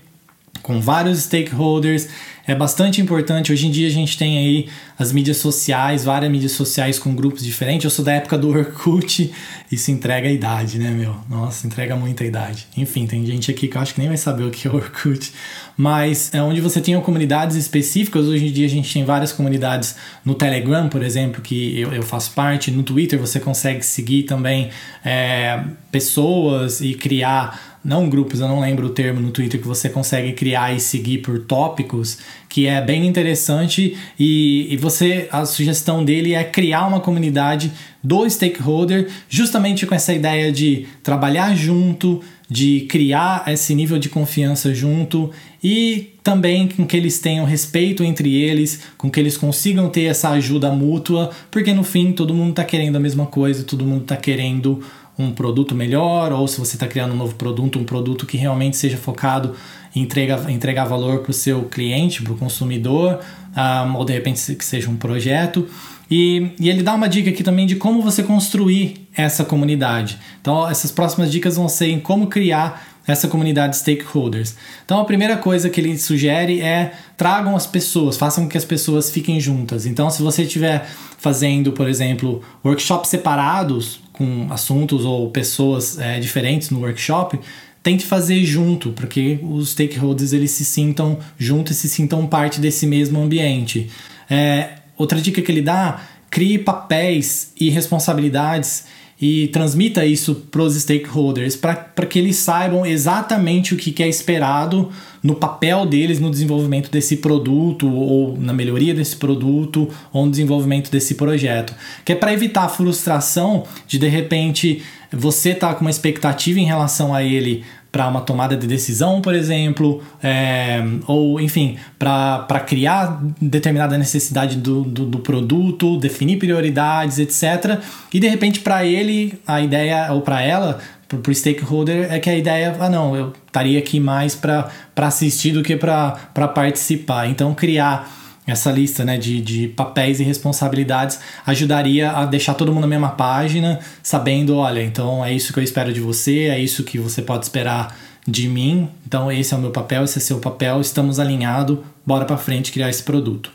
com 0.62 0.82
vários 0.82 1.20
stakeholders, 1.20 2.10
é 2.48 2.54
bastante 2.54 3.02
importante. 3.02 3.52
Hoje 3.52 3.68
em 3.68 3.72
dia 3.72 3.88
a 3.88 3.92
gente 3.92 4.18
tem 4.18 4.38
aí 4.38 4.70
as 4.98 5.12
mídias 5.12 5.38
sociais, 5.38 6.06
várias 6.06 6.32
mídias 6.32 6.52
sociais 6.52 7.00
com 7.00 7.16
grupos 7.16 7.44
diferentes. 7.44 7.86
Eu 7.86 7.90
sou 7.90 8.06
da 8.06 8.14
época 8.14 8.38
do 8.38 8.50
Orkut, 8.50 9.32
isso 9.72 9.92
entrega 9.92 10.28
a 10.28 10.32
idade, 10.32 10.78
né, 10.78 10.92
meu? 10.92 11.16
Nossa, 11.30 11.66
entrega 11.66 11.96
muita 11.96 12.24
idade. 12.24 12.68
Enfim, 12.78 13.08
tem 13.08 13.26
gente 13.26 13.50
aqui 13.50 13.68
que 13.68 13.76
eu 13.76 13.82
acho 13.82 13.94
que 13.94 14.00
nem 14.00 14.08
vai 14.08 14.18
saber 14.18 14.44
o 14.44 14.52
que 14.52 14.68
é 14.68 14.72
Orkut. 14.72 15.34
Mas 15.76 16.34
é 16.34 16.42
onde 16.42 16.62
você 16.62 16.80
tem 16.80 17.00
comunidades 17.02 17.56
específicas. 17.56 18.26
Hoje 18.28 18.48
em 18.48 18.52
dia 18.52 18.66
a 18.66 18.70
gente 18.70 18.94
tem 18.94 19.04
várias 19.04 19.32
comunidades 19.32 19.96
no 20.24 20.36
Telegram, 20.36 20.88
por 20.88 21.04
exemplo, 21.04 21.42
que 21.42 21.80
eu, 21.80 21.92
eu 21.92 22.04
faço 22.04 22.32
parte. 22.32 22.72
No 22.72 22.84
Twitter 22.84 23.20
você 23.20 23.40
consegue 23.40 23.84
seguir 23.84 24.24
também 24.24 24.70
é, 25.04 25.62
pessoas 25.96 26.82
e 26.82 26.94
criar 26.94 27.80
não 27.82 28.10
grupos, 28.10 28.42
eu 28.42 28.50
não 28.50 28.60
lembro 28.60 28.88
o 28.88 28.90
termo 28.90 29.22
no 29.22 29.32
Twitter 29.32 29.62
que 29.62 29.68
você 29.68 29.88
consegue 29.88 30.34
criar 30.34 30.76
e 30.76 30.80
seguir 30.80 31.20
por 31.20 31.40
tópicos, 31.40 32.18
que 32.50 32.68
é 32.68 32.82
bem 32.82 33.08
interessante. 33.08 33.96
E, 34.20 34.74
e 34.74 34.76
você 34.76 35.30
a 35.32 35.46
sugestão 35.46 36.04
dele 36.04 36.34
é 36.34 36.44
criar 36.44 36.86
uma 36.86 37.00
comunidade 37.00 37.72
do 38.04 38.30
stakeholder, 38.30 39.08
justamente 39.30 39.86
com 39.86 39.96
essa 39.96 40.14
ideia 40.14 40.52
de 40.52 40.86
trabalhar 41.02 41.56
junto, 41.56 42.22
de 42.50 42.82
criar 42.90 43.46
esse 43.48 43.74
nível 43.74 43.98
de 43.98 44.10
confiança 44.10 44.74
junto 44.74 45.32
e 45.64 46.14
também 46.24 46.68
com 46.68 46.86
que 46.86 46.98
eles 46.98 47.20
tenham 47.20 47.46
respeito 47.46 48.04
entre 48.04 48.36
eles, 48.36 48.82
com 48.98 49.10
que 49.10 49.20
eles 49.20 49.38
consigam 49.38 49.90
ter 49.90 50.04
essa 50.04 50.30
ajuda 50.32 50.72
mútua, 50.72 51.32
porque 51.50 51.74
no 51.74 51.84
fim 51.84 52.12
todo 52.12 52.34
mundo 52.34 52.50
está 52.50 52.64
querendo 52.64 52.98
a 52.98 53.00
mesma 53.00 53.26
coisa, 53.26 53.64
todo 53.64 53.86
mundo 53.86 54.02
está 54.02 54.18
querendo 54.18 54.84
um 55.18 55.32
produto 55.32 55.74
melhor, 55.74 56.32
ou 56.32 56.48
se 56.48 56.60
você 56.60 56.76
está 56.76 56.88
criando 56.88 57.14
um 57.14 57.18
novo 57.18 57.36
produto, 57.36 57.80
um 57.80 57.84
produto 57.84 58.26
que 58.26 58.38
realmente 58.38 58.76
seja 58.76 58.98
focado 58.98 59.56
em 59.96 60.02
entregar, 60.02 60.50
entregar 60.50 60.86
valor 60.86 61.20
para 61.20 61.32
o 61.32 61.34
seu 61.34 61.64
cliente, 61.64 62.22
para 62.22 62.34
o 62.34 62.38
consumidor, 62.38 63.20
um, 63.56 63.96
ou 63.96 64.04
de 64.04 64.14
repente 64.14 64.56
que 64.56 64.66
seja 64.66 64.90
um 64.90 64.98
projeto. 64.98 65.68
E, 66.12 66.52
e, 66.60 66.70
ele 66.70 66.84
dá 66.84 66.94
uma 66.94 67.08
dica 67.08 67.30
aqui 67.30 67.44
também 67.44 67.66
de 67.66 67.78
como 67.78 68.02
você 68.02 68.22
construir 68.22 69.08
essa 69.16 69.44
comunidade. 69.44 70.20
Então, 70.40 70.68
essas 70.70 70.92
próximas 70.92 71.32
dicas 71.32 71.56
vão 71.56 71.68
ser 71.68 71.88
em 71.88 72.00
como 72.00 72.28
criar 72.28 72.96
essa 73.08 73.28
comunidade 73.28 73.74
de 73.74 73.80
stakeholders. 73.80 74.56
Então, 74.84 75.00
a 75.00 75.06
primeira 75.06 75.38
coisa 75.38 75.70
que 75.70 75.80
ele 75.80 75.98
sugere 75.98 76.62
é 76.62 76.94
tragam 77.16 77.56
as 77.56 77.66
pessoas, 77.66 78.18
façam 78.18 78.44
com 78.44 78.50
que 78.50 78.58
as 78.58 78.66
pessoas 78.66 79.10
fiquem 79.10 79.40
juntas. 79.40 79.86
Então, 79.86 80.10
se 80.10 80.22
você 80.22 80.44
estiver 80.44 80.88
fazendo, 81.18 81.72
por 81.72 81.88
exemplo, 81.88 82.42
workshops 82.64 83.10
separados 83.10 84.00
com 84.18 84.48
assuntos 84.52 85.06
ou 85.06 85.30
pessoas 85.30 86.00
é, 86.00 86.20
diferentes 86.20 86.70
no 86.70 86.80
workshop, 86.80 87.40
tente 87.84 88.06
fazer 88.06 88.44
junto, 88.44 88.92
para 88.92 89.06
que 89.06 89.40
os 89.44 89.70
stakeholders 89.70 90.34
eles 90.34 90.52
se 90.52 90.66
sintam 90.66 91.20
juntos 91.38 91.74
e 91.74 91.76
se 91.82 91.90
sintam 91.90 92.26
parte 92.26 92.60
desse 92.60 92.88
mesmo 92.88 93.22
ambiente. 93.22 93.90
É, 94.30 94.70
outra 94.98 95.22
dica 95.22 95.42
que 95.42 95.52
ele 95.52 95.62
dá, 95.62 96.02
crie 96.30 96.58
papéis 96.58 97.52
e 97.60 97.70
responsabilidades 97.70 98.86
e 99.20 99.48
transmita 99.48 100.06
isso 100.06 100.36
para 100.52 100.62
os 100.62 100.76
stakeholders, 100.76 101.56
para 101.56 102.06
que 102.06 102.20
eles 102.20 102.36
saibam 102.36 102.86
exatamente 102.86 103.74
o 103.74 103.78
que, 103.78 103.92
que 103.92 104.04
é 104.04 104.10
esperado 104.10 104.90
no 105.24 105.34
papel 105.34 105.86
deles 105.86 106.20
no 106.20 106.30
desenvolvimento 106.30 106.92
desse 106.92 107.18
produto 107.18 107.92
ou 107.92 108.38
na 108.38 108.54
melhoria 108.54 108.94
desse 108.94 109.16
produto 109.16 109.90
ou 110.12 110.26
no 110.26 110.32
desenvolvimento 110.32 110.92
desse 110.92 111.16
projeto. 111.16 111.74
Que 112.04 112.12
é 112.12 112.16
para 112.16 112.34
evitar 112.34 112.66
a 112.66 112.70
frustração 112.70 113.64
de 113.88 113.98
de 113.98 114.08
repente 114.08 114.84
você 115.12 115.56
tá 115.56 115.74
com 115.74 115.82
uma 115.82 115.90
expectativa 115.90 116.60
em 116.60 116.66
relação 116.66 117.14
a 117.14 117.24
ele 117.24 117.64
para 117.96 118.10
uma 118.10 118.20
tomada 118.20 118.58
de 118.58 118.68
decisão, 118.68 119.22
por 119.22 119.34
exemplo, 119.34 120.04
é, 120.22 120.84
ou 121.08 121.40
enfim, 121.40 121.78
para 121.98 122.60
criar 122.60 123.24
determinada 123.40 123.98
necessidade 123.98 124.58
do, 124.58 124.84
do, 124.84 125.06
do, 125.06 125.20
produto, 125.20 125.98
definir 125.98 126.38
prioridades, 126.38 127.20
etc. 127.20 127.80
E 128.14 128.20
de 128.20 128.28
repente, 128.28 128.60
para 128.60 128.84
ele, 128.84 129.40
a 129.48 129.62
ideia, 129.62 130.12
ou 130.12 130.20
para 130.20 130.42
ela, 130.42 130.80
para 131.08 131.32
o 131.32 131.34
stakeholder, 131.34 132.12
é 132.12 132.20
que 132.20 132.30
a 132.30 132.36
ideia, 132.36 132.76
ah, 132.82 132.90
não, 132.90 133.16
eu 133.16 133.32
estaria 133.48 133.80
aqui 133.80 133.98
mais 133.98 134.36
para 134.36 134.70
assistir 134.98 135.54
do 135.54 135.64
que 135.64 135.78
para 135.78 136.12
participar. 136.54 137.30
Então, 137.30 137.54
criar 137.54 138.12
essa 138.46 138.72
lista 138.72 139.04
né, 139.04 139.18
de, 139.18 139.42
de 139.42 139.68
papéis 139.70 140.20
e 140.20 140.24
responsabilidades 140.24 141.20
ajudaria 141.46 142.12
a 142.12 142.26
deixar 142.26 142.54
todo 142.54 142.72
mundo 142.72 142.82
na 142.82 142.88
mesma 142.88 143.10
página, 143.10 143.80
sabendo, 144.04 144.56
olha, 144.56 144.84
então 144.84 145.24
é 145.24 145.34
isso 145.34 145.52
que 145.52 145.60
eu 145.60 145.64
espero 145.64 145.92
de 145.92 146.00
você, 146.00 146.46
é 146.46 146.60
isso 146.60 146.84
que 146.84 147.00
você 147.00 147.22
pode 147.22 147.46
esperar 147.46 147.98
de 148.28 148.48
mim, 148.48 148.90
então 149.06 149.32
esse 149.32 149.54
é 149.54 149.58
o 149.58 149.60
meu 149.60 149.72
papel, 149.72 150.04
esse 150.04 150.18
é 150.18 150.22
seu 150.22 150.40
papel, 150.40 150.82
estamos 150.82 151.20
alinhados, 151.20 151.80
bora 152.06 152.26
para 152.26 152.38
frente 152.38 152.72
criar 152.72 152.90
esse 152.90 153.04
produto. 153.04 153.52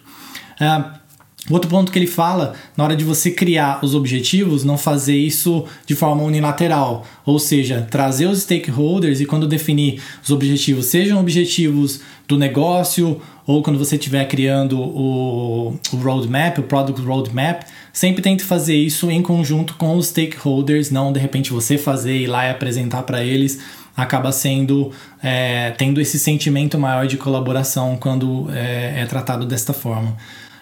Uh, 0.61 1.01
Outro 1.49 1.71
ponto 1.71 1.91
que 1.91 1.99
ele 1.99 2.07
fala, 2.07 2.55
na 2.77 2.85
hora 2.85 2.95
de 2.95 3.03
você 3.03 3.31
criar 3.31 3.83
os 3.83 3.95
objetivos, 3.95 4.63
não 4.63 4.77
fazer 4.77 5.17
isso 5.17 5.65
de 5.87 5.95
forma 5.95 6.23
unilateral, 6.23 7.07
ou 7.25 7.39
seja, 7.39 7.87
trazer 7.91 8.27
os 8.27 8.43
stakeholders 8.43 9.21
e 9.21 9.27
quando 9.27 9.49
definir 9.49 10.03
os 10.23 10.31
objetivos, 10.31 10.87
sejam 10.87 11.19
objetivos 11.19 12.01
do 12.29 12.37
negócio 12.37 13.21
ou 13.51 13.63
quando 13.65 13.79
você 13.79 13.97
estiver 13.97 14.25
criando 14.27 14.81
o, 14.81 15.77
o 15.93 15.97
roadmap, 15.97 16.59
o 16.59 16.63
product 16.63 17.03
roadmap, 17.03 17.63
sempre 17.93 18.23
tente 18.23 18.45
fazer 18.45 18.77
isso 18.77 19.11
em 19.11 19.21
conjunto 19.21 19.75
com 19.75 19.97
os 19.97 20.07
stakeholders, 20.07 20.91
não 20.91 21.13
de 21.13 21.19
repente 21.19 21.51
você 21.51 21.77
fazer 21.77 22.17
ir 22.17 22.27
lá 22.29 22.47
e 22.47 22.51
apresentar 22.51 23.03
para 23.03 23.25
eles, 23.25 23.59
acaba 23.97 24.31
sendo 24.31 24.93
é, 25.21 25.73
tendo 25.73 26.01
esse 26.01 26.17
sentimento 26.17 26.79
maior 26.79 27.09
de 27.09 27.17
colaboração 27.17 27.97
quando 27.97 28.49
é, 28.53 29.01
é 29.03 29.07
tratado 29.07 29.45
desta 29.45 29.73
forma. 29.73 30.17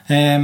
É, 0.08 0.42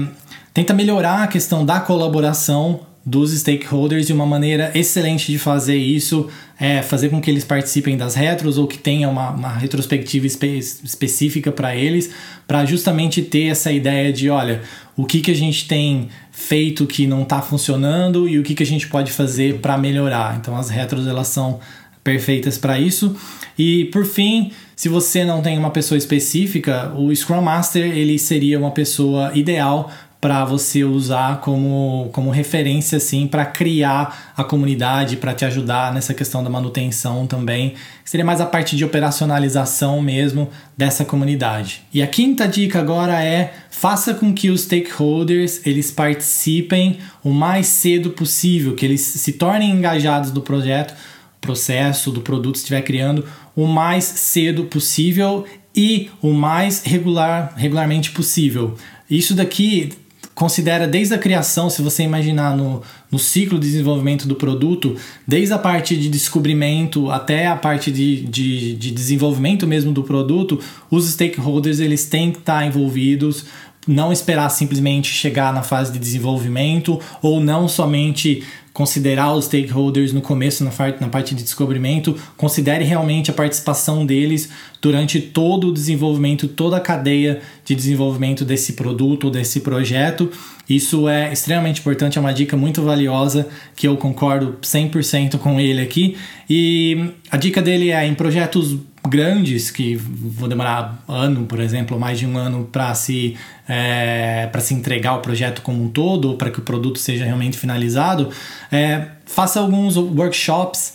tenta 0.53 0.75
melhorar 0.75 1.23
a 1.23 1.27
questão 1.27 1.65
da 1.65 1.81
colaboração 1.81 2.81
dos 3.07 3.33
stakeholders 3.33 4.09
e 4.09 4.13
uma 4.13 4.25
maneira 4.25 4.71
excelente 4.75 5.31
de 5.31 5.39
fazer 5.39 5.77
isso 5.77 6.29
é 6.59 6.81
fazer 6.81 7.11
com 7.11 7.21
que 7.21 7.31
eles 7.31 7.45
participem 7.45 7.97
das 7.97 8.15
retros 8.15 8.57
ou 8.57 8.67
que 8.67 8.79
tenha 8.79 9.09
uma, 9.09 9.31
uma 9.31 9.53
retrospectiva 9.53 10.27
espe 10.27 10.59
específica 10.59 11.53
para 11.53 11.77
eles, 11.77 12.11
para 12.47 12.65
justamente 12.65 13.21
ter 13.21 13.49
essa 13.49 13.71
ideia 13.71 14.13
de, 14.13 14.31
olha, 14.31 14.63
o 14.97 15.05
que, 15.05 15.21
que 15.21 15.31
a 15.31 15.35
gente 15.35 15.69
tem 15.69 16.09
feito 16.33 16.87
que 16.87 17.07
não 17.07 17.23
está 17.23 17.43
funcionando 17.43 18.29
e 18.29 18.39
o 18.39 18.43
que, 18.43 18.55
que 18.55 18.63
a 18.63 18.67
gente 18.67 18.87
pode 18.87 19.13
fazer 19.13 19.59
para 19.59 19.77
melhorar. 19.77 20.39
Então 20.41 20.57
as 20.57 20.71
retros 20.71 21.07
elas 21.07 21.29
são 21.29 21.61
perfeitas 22.03 22.57
para 22.57 22.79
isso. 22.79 23.17
E 23.59 23.87
por 23.87 24.05
fim, 24.05 24.53
se 24.77 24.89
você 24.89 25.25
não 25.25 25.41
tem 25.41 25.57
uma 25.59 25.71
pessoa 25.71 25.97
específica, 25.97 26.93
o 26.97 27.15
Scrum 27.15 27.41
Master 27.41 27.85
ele 27.85 28.19
seria 28.19 28.59
uma 28.59 28.71
pessoa 28.71 29.31
ideal 29.35 29.91
para 30.25 30.43
você 30.43 30.83
usar 30.85 31.43
como, 31.43 32.09
como 32.11 32.31
referência 32.31 32.97
assim 32.97 33.27
para 33.27 33.45
criar 33.45 34.33
a 34.35 34.43
comunidade, 34.43 35.19
para 35.19 35.35
te 35.35 35.45
ajudar 35.45 35.93
nessa 35.93 36.15
questão 36.15 36.43
da 36.43 36.49
manutenção 36.49 37.27
também. 37.27 37.75
Seria 38.07 38.25
mais 38.25 38.41
a 38.41 38.47
parte 38.47 38.75
de 38.75 38.87
operacionalização 38.87 40.01
mesmo 40.01 40.49
dessa 40.79 41.05
comunidade. 41.05 41.83
E 41.93 42.03
a 42.03 42.07
quinta 42.07 42.49
dica 42.49 42.79
agora 42.79 43.23
é 43.23 43.53
faça 43.71 44.15
com 44.15 44.33
que 44.33 44.49
os 44.49 44.63
stakeholders 44.63 45.61
eles 45.67 45.91
participem 45.91 47.01
o 47.23 47.29
mais 47.29 47.67
cedo 47.67 48.09
possível, 48.09 48.75
que 48.75 48.87
eles 48.87 49.03
se 49.03 49.33
tornem 49.35 49.73
engajados 49.73 50.31
do 50.31 50.41
projeto, 50.41 50.95
processo, 51.39 52.11
do 52.11 52.23
produto 52.23 52.57
estiver 52.57 52.81
criando 52.81 53.27
o 53.55 53.67
mais 53.67 54.05
cedo 54.05 54.65
possível 54.65 55.45
e 55.77 56.09
o 56.23 56.33
mais 56.33 56.83
regular, 56.83 57.53
regularmente 57.59 58.11
possível. 58.11 58.75
Isso 59.11 59.35
daqui 59.35 59.93
considera 60.35 60.87
desde 60.87 61.15
a 61.15 61.19
criação, 61.19 61.71
se 61.71 61.81
você 61.81 62.03
imaginar 62.03 62.57
no, 62.57 62.83
no 63.11 63.19
ciclo 63.19 63.59
de 63.59 63.67
desenvolvimento 63.67 64.27
do 64.27 64.35
produto, 64.35 64.97
desde 65.27 65.55
a 65.55 65.59
parte 65.59 65.97
de 65.97 66.09
descobrimento 66.09 67.11
até 67.11 67.47
a 67.47 67.57
parte 67.57 67.91
de, 67.93 68.23
de, 68.23 68.75
de 68.75 68.91
desenvolvimento 68.91 69.67
mesmo 69.67 69.93
do 69.93 70.03
produto, 70.03 70.59
os 70.91 71.09
stakeholders 71.09 71.79
eles 71.79 72.07
têm 72.07 72.33
que 72.33 72.39
estar 72.39 72.67
envolvidos, 72.67 73.47
não 73.87 74.13
esperar 74.13 74.49
simplesmente 74.49 75.09
chegar 75.09 75.53
na 75.53 75.63
fase 75.63 75.93
de 75.93 75.99
desenvolvimento 75.99 76.99
ou 77.23 77.39
não 77.39 77.69
somente 77.69 78.43
considerar 78.75 79.33
os 79.33 79.45
stakeholders 79.45 80.13
no 80.13 80.21
começo, 80.21 80.65
na 80.65 80.71
parte, 80.71 81.01
na 81.01 81.09
parte 81.09 81.33
de 81.33 81.45
descobrimento, 81.45 82.17
considere 82.37 82.85
realmente 82.85 83.31
a 83.31 83.33
participação 83.33 84.05
deles 84.05 84.51
durante 84.83 85.21
todo 85.21 85.69
o 85.69 85.73
desenvolvimento, 85.73 86.49
toda 86.49 86.77
a 86.77 86.81
cadeia 86.81 87.41
de 87.65 87.73
desenvolvimento 87.73 88.45
desse 88.45 88.73
produto, 88.73 89.31
desse 89.31 89.61
projeto. 89.61 90.29
Isso 90.69 91.09
é 91.09 91.33
extremamente 91.33 91.81
importante, 91.81 92.19
é 92.19 92.21
uma 92.21 92.35
dica 92.35 92.57
muito 92.57 92.83
valiosa 92.83 93.47
que 93.77 93.87
eu 93.87 93.97
concordo 93.97 94.59
100% 94.61 95.39
com 95.39 95.61
ele 95.61 95.81
aqui. 95.81 96.17
E 96.51 97.13
a 97.31 97.37
dica 97.37 97.63
dele 97.63 97.93
é 97.93 98.05
em 98.05 98.15
projetos 98.15 98.77
grandes 99.07 99.71
que 99.71 99.97
vão 99.97 100.49
demorar 100.49 101.03
ano, 101.07 101.45
por 101.45 101.61
exemplo, 101.61 101.99
mais 101.99 102.19
de 102.19 102.27
um 102.27 102.37
ano 102.39 102.69
para 102.71 102.95
se 102.95 103.37
é, 103.69 104.49
para 104.51 104.61
se 104.61 104.75
entregar 104.75 105.15
o 105.15 105.21
projeto 105.21 105.63
como 105.63 105.83
um 105.83 105.89
todo, 105.89 106.31
ou 106.31 106.37
para 106.37 106.51
que 106.51 106.59
o 106.59 106.63
produto 106.63 106.99
seja 106.99 107.25
realmente 107.25 107.59
finalizado, 107.59 108.31
é, 108.73 109.09
faça 109.27 109.61
alguns 109.61 109.97
workshops 109.97 110.95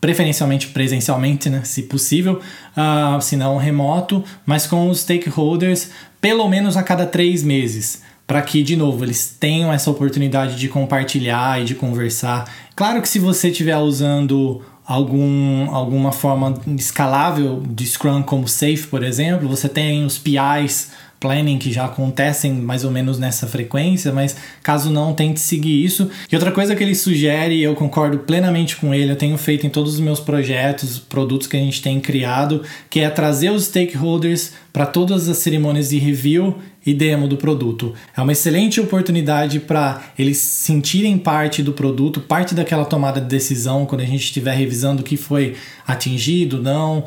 preferencialmente 0.00 0.68
presencialmente, 0.68 1.50
né, 1.50 1.60
se 1.64 1.82
possível, 1.82 2.40
uh, 2.76 3.20
se 3.20 3.36
não 3.36 3.58
remoto, 3.58 4.24
mas 4.46 4.66
com 4.66 4.88
os 4.88 5.00
stakeholders 5.00 5.90
pelo 6.20 6.48
menos 6.48 6.76
a 6.76 6.82
cada 6.82 7.04
três 7.04 7.42
meses, 7.42 8.02
para 8.26 8.42
que, 8.42 8.62
de 8.62 8.74
novo, 8.74 9.04
eles 9.04 9.36
tenham 9.38 9.72
essa 9.72 9.90
oportunidade 9.90 10.56
de 10.56 10.68
compartilhar 10.68 11.60
e 11.60 11.64
de 11.64 11.74
conversar. 11.74 12.50
Claro 12.74 13.00
que 13.00 13.08
se 13.08 13.18
você 13.18 13.50
estiver 13.50 13.76
usando 13.76 14.62
algum, 14.86 15.68
alguma 15.74 16.12
forma 16.12 16.54
escalável 16.76 17.62
de 17.68 17.84
Scrum 17.84 18.22
como 18.22 18.46
Safe, 18.46 18.86
por 18.86 19.02
exemplo, 19.02 19.48
você 19.48 19.68
tem 19.68 20.04
os 20.04 20.16
PIs 20.16 20.92
planning 21.18 21.58
que 21.58 21.72
já 21.72 21.86
acontecem 21.86 22.52
mais 22.52 22.84
ou 22.84 22.90
menos 22.90 23.18
nessa 23.18 23.46
frequência, 23.46 24.12
mas 24.12 24.36
caso 24.62 24.90
não, 24.90 25.14
tente 25.14 25.40
seguir 25.40 25.84
isso. 25.84 26.10
E 26.30 26.34
outra 26.34 26.52
coisa 26.52 26.76
que 26.76 26.84
ele 26.84 26.94
sugere, 26.94 27.60
eu 27.60 27.74
concordo 27.74 28.18
plenamente 28.18 28.76
com 28.76 28.94
ele, 28.94 29.10
eu 29.10 29.16
tenho 29.16 29.36
feito 29.38 29.66
em 29.66 29.70
todos 29.70 29.94
os 29.94 30.00
meus 30.00 30.20
projetos, 30.20 30.98
produtos 30.98 31.46
que 31.46 31.56
a 31.56 31.60
gente 31.60 31.82
tem 31.82 31.98
criado, 32.00 32.62
que 32.90 33.00
é 33.00 33.10
trazer 33.10 33.50
os 33.50 33.64
stakeholders 33.64 34.52
para 34.72 34.86
todas 34.86 35.28
as 35.28 35.38
cerimônias 35.38 35.88
de 35.88 35.98
review 35.98 36.58
e 36.86 36.94
demo 36.94 37.26
do 37.26 37.36
produto. 37.36 37.92
É 38.16 38.22
uma 38.22 38.30
excelente 38.30 38.80
oportunidade 38.80 39.58
para 39.58 40.04
eles 40.16 40.38
sentirem 40.38 41.18
parte 41.18 41.60
do 41.60 41.72
produto, 41.72 42.20
parte 42.20 42.54
daquela 42.54 42.84
tomada 42.84 43.20
de 43.20 43.26
decisão 43.26 43.84
quando 43.84 44.02
a 44.02 44.04
gente 44.04 44.22
estiver 44.22 44.54
revisando 44.54 45.02
o 45.02 45.04
que 45.04 45.16
foi 45.16 45.56
atingido, 45.84 46.62
não, 46.62 47.04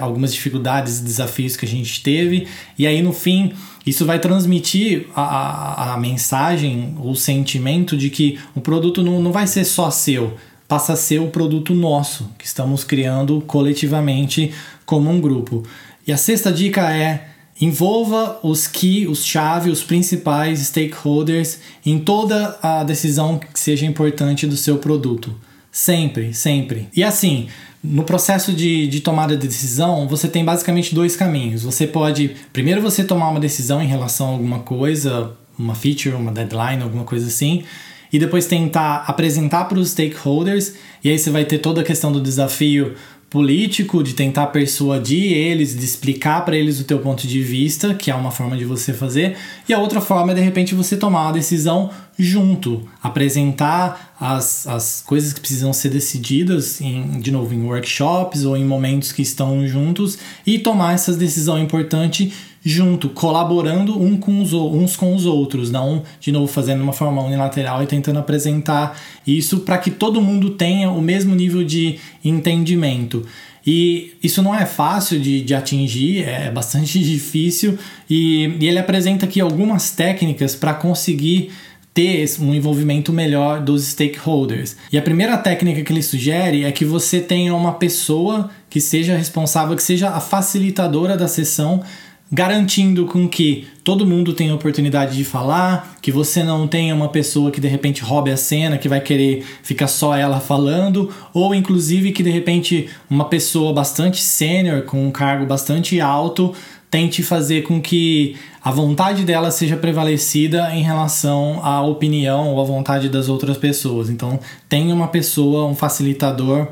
algumas 0.00 0.32
dificuldades 0.32 1.00
e 1.00 1.04
desafios 1.04 1.56
que 1.56 1.66
a 1.66 1.68
gente 1.68 2.02
teve. 2.02 2.48
E 2.78 2.86
aí 2.86 3.02
no 3.02 3.12
fim, 3.12 3.52
isso 3.84 4.06
vai 4.06 4.18
transmitir 4.18 5.06
a, 5.14 5.22
a, 5.22 5.94
a 5.94 5.96
mensagem, 5.98 6.96
o 6.98 7.14
sentimento 7.14 7.98
de 7.98 8.08
que 8.08 8.38
o 8.54 8.62
produto 8.62 9.02
não, 9.02 9.20
não 9.20 9.30
vai 9.30 9.46
ser 9.46 9.64
só 9.66 9.90
seu, 9.90 10.38
passa 10.66 10.94
a 10.94 10.96
ser 10.96 11.20
o 11.20 11.28
produto 11.28 11.74
nosso, 11.74 12.30
que 12.38 12.46
estamos 12.46 12.82
criando 12.82 13.42
coletivamente 13.42 14.54
como 14.86 15.10
um 15.10 15.20
grupo. 15.20 15.64
E 16.06 16.12
a 16.12 16.16
sexta 16.16 16.50
dica 16.50 16.90
é 16.90 17.28
Envolva 17.60 18.38
os 18.42 18.66
key, 18.66 19.06
os 19.06 19.24
chave, 19.24 19.70
os 19.70 19.82
principais 19.82 20.60
stakeholders 20.60 21.58
em 21.84 21.98
toda 21.98 22.56
a 22.62 22.84
decisão 22.84 23.38
que 23.38 23.58
seja 23.58 23.84
importante 23.84 24.46
do 24.46 24.56
seu 24.56 24.78
produto. 24.78 25.34
Sempre, 25.70 26.32
sempre. 26.32 26.88
E 26.94 27.02
assim, 27.02 27.48
no 27.82 28.04
processo 28.04 28.52
de, 28.52 28.86
de 28.86 29.00
tomada 29.00 29.36
de 29.36 29.46
decisão, 29.46 30.08
você 30.08 30.28
tem 30.28 30.44
basicamente 30.44 30.94
dois 30.94 31.16
caminhos. 31.16 31.62
Você 31.62 31.86
pode, 31.86 32.36
primeiro, 32.52 32.80
você 32.80 33.04
tomar 33.04 33.28
uma 33.28 33.40
decisão 33.40 33.82
em 33.82 33.86
relação 33.86 34.28
a 34.28 34.30
alguma 34.30 34.60
coisa, 34.60 35.32
uma 35.58 35.74
feature, 35.74 36.14
uma 36.14 36.32
deadline, 36.32 36.82
alguma 36.82 37.04
coisa 37.04 37.26
assim, 37.26 37.64
e 38.12 38.18
depois 38.18 38.46
tentar 38.46 39.04
apresentar 39.06 39.64
para 39.64 39.78
os 39.78 39.90
stakeholders, 39.90 40.74
e 41.04 41.10
aí 41.10 41.18
você 41.18 41.30
vai 41.30 41.44
ter 41.44 41.58
toda 41.58 41.80
a 41.80 41.84
questão 41.84 42.10
do 42.10 42.20
desafio 42.20 42.94
político 43.30 44.02
de 44.02 44.14
tentar 44.14 44.46
persuadir 44.46 45.32
eles, 45.32 45.76
de 45.76 45.84
explicar 45.84 46.44
para 46.44 46.56
eles 46.56 46.80
o 46.80 46.84
teu 46.84 46.98
ponto 46.98 47.26
de 47.26 47.42
vista, 47.42 47.94
que 47.94 48.10
é 48.10 48.14
uma 48.14 48.30
forma 48.30 48.56
de 48.56 48.64
você 48.64 48.92
fazer, 48.92 49.36
e 49.68 49.74
a 49.74 49.78
outra 49.78 50.00
forma 50.00 50.32
é 50.32 50.34
de 50.34 50.40
repente 50.40 50.74
você 50.74 50.96
tomar 50.96 51.22
uma 51.26 51.32
decisão 51.32 51.90
junto, 52.18 52.88
apresentar 53.02 54.14
as, 54.18 54.66
as 54.66 55.02
coisas 55.06 55.32
que 55.32 55.40
precisam 55.40 55.72
ser 55.72 55.90
decididas, 55.90 56.80
em, 56.80 57.20
de 57.20 57.30
novo, 57.30 57.54
em 57.54 57.62
workshops 57.62 58.44
ou 58.44 58.56
em 58.56 58.64
momentos 58.64 59.12
que 59.12 59.22
estão 59.22 59.66
juntos, 59.66 60.18
e 60.46 60.58
tomar 60.58 60.94
essa 60.94 61.12
decisão 61.12 61.58
importante 61.58 62.32
junto, 62.68 63.08
colaborando 63.08 63.98
um 63.98 64.18
com 64.18 64.42
os, 64.42 64.52
uns 64.52 64.94
com 64.94 65.14
os 65.14 65.24
outros, 65.24 65.70
não 65.70 66.02
de 66.20 66.30
novo 66.30 66.46
fazendo 66.46 66.82
uma 66.82 66.92
forma 66.92 67.22
unilateral 67.22 67.82
e 67.82 67.86
tentando 67.86 68.18
apresentar 68.18 69.00
isso 69.26 69.60
para 69.60 69.78
que 69.78 69.90
todo 69.90 70.20
mundo 70.20 70.50
tenha 70.50 70.90
o 70.90 71.00
mesmo 71.00 71.34
nível 71.34 71.64
de 71.64 71.98
entendimento. 72.22 73.24
E 73.66 74.12
isso 74.22 74.42
não 74.42 74.54
é 74.54 74.66
fácil 74.66 75.18
de, 75.18 75.40
de 75.42 75.54
atingir, 75.54 76.28
é 76.28 76.50
bastante 76.50 77.00
difícil, 77.02 77.78
e, 78.08 78.56
e 78.60 78.68
ele 78.68 78.78
apresenta 78.78 79.24
aqui 79.24 79.40
algumas 79.40 79.90
técnicas 79.90 80.54
para 80.54 80.74
conseguir 80.74 81.50
ter 81.94 82.30
um 82.38 82.54
envolvimento 82.54 83.14
melhor 83.14 83.60
dos 83.60 83.82
stakeholders. 83.84 84.76
E 84.92 84.98
a 84.98 85.02
primeira 85.02 85.38
técnica 85.38 85.82
que 85.82 85.92
ele 85.92 86.02
sugere 86.02 86.64
é 86.64 86.70
que 86.70 86.84
você 86.84 87.18
tenha 87.18 87.54
uma 87.54 87.72
pessoa 87.72 88.50
que 88.68 88.80
seja 88.80 89.16
responsável, 89.16 89.74
que 89.74 89.82
seja 89.82 90.10
a 90.10 90.20
facilitadora 90.20 91.16
da 91.16 91.26
sessão 91.26 91.82
garantindo 92.30 93.06
com 93.06 93.28
que 93.28 93.66
todo 93.82 94.06
mundo 94.06 94.34
tenha 94.34 94.54
oportunidade 94.54 95.16
de 95.16 95.24
falar, 95.24 95.96
que 96.02 96.12
você 96.12 96.42
não 96.42 96.68
tenha 96.68 96.94
uma 96.94 97.08
pessoa 97.08 97.50
que 97.50 97.60
de 97.60 97.68
repente 97.68 98.02
roube 98.02 98.30
a 98.30 98.36
cena, 98.36 98.76
que 98.76 98.88
vai 98.88 99.00
querer 99.00 99.44
ficar 99.62 99.88
só 99.88 100.14
ela 100.14 100.38
falando, 100.38 101.10
ou 101.32 101.54
inclusive 101.54 102.12
que 102.12 102.22
de 102.22 102.30
repente 102.30 102.88
uma 103.08 103.24
pessoa 103.24 103.72
bastante 103.72 104.22
sênior, 104.22 104.82
com 104.82 105.06
um 105.06 105.10
cargo 105.10 105.46
bastante 105.46 106.00
alto, 106.00 106.54
tente 106.90 107.22
fazer 107.22 107.62
com 107.62 107.80
que 107.80 108.36
a 108.62 108.70
vontade 108.70 109.24
dela 109.24 109.50
seja 109.50 109.76
prevalecida 109.76 110.74
em 110.74 110.82
relação 110.82 111.60
à 111.62 111.80
opinião 111.82 112.48
ou 112.48 112.60
à 112.60 112.64
vontade 112.64 113.08
das 113.08 113.28
outras 113.28 113.56
pessoas. 113.56 114.10
Então, 114.10 114.38
tenha 114.68 114.94
uma 114.94 115.08
pessoa, 115.08 115.66
um 115.66 115.74
facilitador 115.74 116.68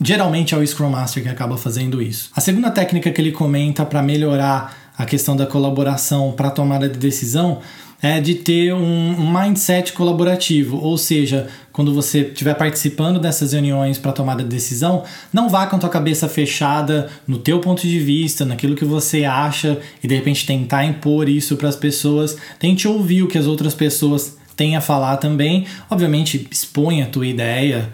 Geralmente 0.00 0.54
é 0.54 0.58
o 0.58 0.66
Scrum 0.66 0.90
Master 0.90 1.22
que 1.22 1.28
acaba 1.28 1.58
fazendo 1.58 2.00
isso. 2.00 2.30
A 2.34 2.40
segunda 2.40 2.70
técnica 2.70 3.10
que 3.10 3.20
ele 3.20 3.32
comenta 3.32 3.84
para 3.84 4.02
melhorar 4.02 4.92
a 4.96 5.04
questão 5.04 5.36
da 5.36 5.46
colaboração 5.46 6.32
para 6.32 6.50
tomada 6.50 6.88
de 6.88 6.98
decisão 6.98 7.60
é 8.00 8.20
de 8.20 8.36
ter 8.36 8.72
um, 8.72 9.28
mindset 9.28 9.92
colaborativo, 9.92 10.76
ou 10.76 10.96
seja, 10.96 11.48
quando 11.72 11.92
você 11.92 12.20
estiver 12.20 12.54
participando 12.54 13.18
dessas 13.18 13.52
reuniões 13.52 13.98
para 13.98 14.12
tomada 14.12 14.42
de 14.42 14.48
decisão, 14.48 15.02
não 15.32 15.48
vá 15.48 15.66
com 15.66 15.76
a 15.76 15.78
tua 15.80 15.88
cabeça 15.88 16.28
fechada 16.28 17.08
no 17.26 17.38
teu 17.38 17.58
ponto 17.58 17.82
de 17.82 17.98
vista, 17.98 18.44
naquilo 18.44 18.76
que 18.76 18.84
você 18.84 19.24
acha 19.24 19.80
e 20.02 20.06
de 20.06 20.14
repente 20.14 20.46
tentar 20.46 20.84
impor 20.84 21.28
isso 21.28 21.56
para 21.56 21.68
as 21.68 21.76
pessoas. 21.76 22.36
Tente 22.58 22.86
ouvir 22.86 23.24
o 23.24 23.28
que 23.28 23.38
as 23.38 23.46
outras 23.46 23.74
pessoas 23.74 24.36
têm 24.56 24.76
a 24.76 24.80
falar 24.80 25.16
também. 25.16 25.66
Obviamente, 25.90 26.46
expõe 26.50 27.02
a 27.02 27.06
tua 27.06 27.26
ideia, 27.26 27.92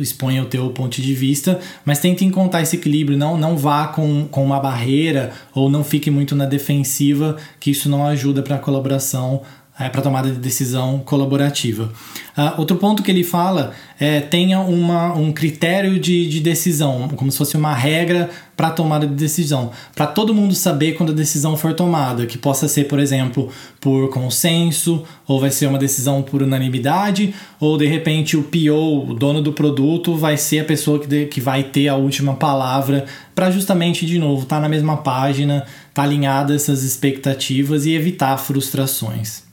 exponha 0.00 0.42
o 0.42 0.46
teu 0.46 0.70
ponto 0.70 1.00
de 1.00 1.14
vista, 1.14 1.58
mas 1.84 1.98
tente 1.98 2.24
encontrar 2.24 2.62
esse 2.62 2.76
equilíbrio, 2.76 3.16
não, 3.16 3.36
não 3.36 3.56
vá 3.56 3.88
com, 3.88 4.26
com 4.30 4.44
uma 4.44 4.60
barreira 4.60 5.32
ou 5.54 5.68
não 5.70 5.82
fique 5.84 6.10
muito 6.10 6.34
na 6.34 6.46
defensiva, 6.46 7.36
que 7.58 7.70
isso 7.70 7.88
não 7.88 8.06
ajuda 8.06 8.42
para 8.42 8.56
a 8.56 8.58
colaboração 8.58 9.42
é, 9.78 9.88
para 9.88 10.02
tomada 10.02 10.30
de 10.30 10.38
decisão 10.38 10.98
colaborativa. 10.98 11.90
Uh, 12.36 12.60
outro 12.60 12.76
ponto 12.76 13.02
que 13.02 13.10
ele 13.10 13.24
fala 13.24 13.72
é 13.98 14.20
tenha 14.20 14.60
uma, 14.60 15.14
um 15.14 15.32
critério 15.32 15.98
de, 15.98 16.28
de 16.28 16.40
decisão, 16.40 17.08
como 17.16 17.32
se 17.32 17.38
fosse 17.38 17.56
uma 17.56 17.74
regra 17.74 18.28
para 18.54 18.70
tomada 18.70 19.06
de 19.06 19.14
decisão, 19.14 19.70
para 19.94 20.06
todo 20.06 20.34
mundo 20.34 20.54
saber 20.54 20.92
quando 20.92 21.10
a 21.10 21.14
decisão 21.14 21.56
for 21.56 21.72
tomada, 21.72 22.26
que 22.26 22.36
possa 22.36 22.68
ser, 22.68 22.84
por 22.84 22.98
exemplo, 22.98 23.50
por 23.80 24.10
consenso, 24.10 25.04
ou 25.26 25.40
vai 25.40 25.50
ser 25.50 25.66
uma 25.66 25.78
decisão 25.78 26.22
por 26.22 26.42
unanimidade, 26.42 27.34
ou 27.58 27.78
de 27.78 27.86
repente 27.86 28.36
o 28.36 28.42
PO, 28.42 29.10
o 29.10 29.14
dono 29.14 29.40
do 29.40 29.54
produto, 29.54 30.14
vai 30.16 30.36
ser 30.36 30.60
a 30.60 30.64
pessoa 30.64 30.98
que, 30.98 31.06
de, 31.06 31.26
que 31.26 31.40
vai 31.40 31.64
ter 31.64 31.88
a 31.88 31.96
última 31.96 32.34
palavra, 32.34 33.06
para 33.34 33.50
justamente, 33.50 34.04
de 34.04 34.18
novo, 34.18 34.42
estar 34.42 34.56
tá 34.56 34.62
na 34.62 34.68
mesma 34.68 34.98
página, 34.98 35.58
estar 35.58 35.90
tá 35.94 36.02
alinhada 36.02 36.54
essas 36.54 36.82
expectativas 36.82 37.86
e 37.86 37.94
evitar 37.94 38.36
frustrações. 38.36 39.51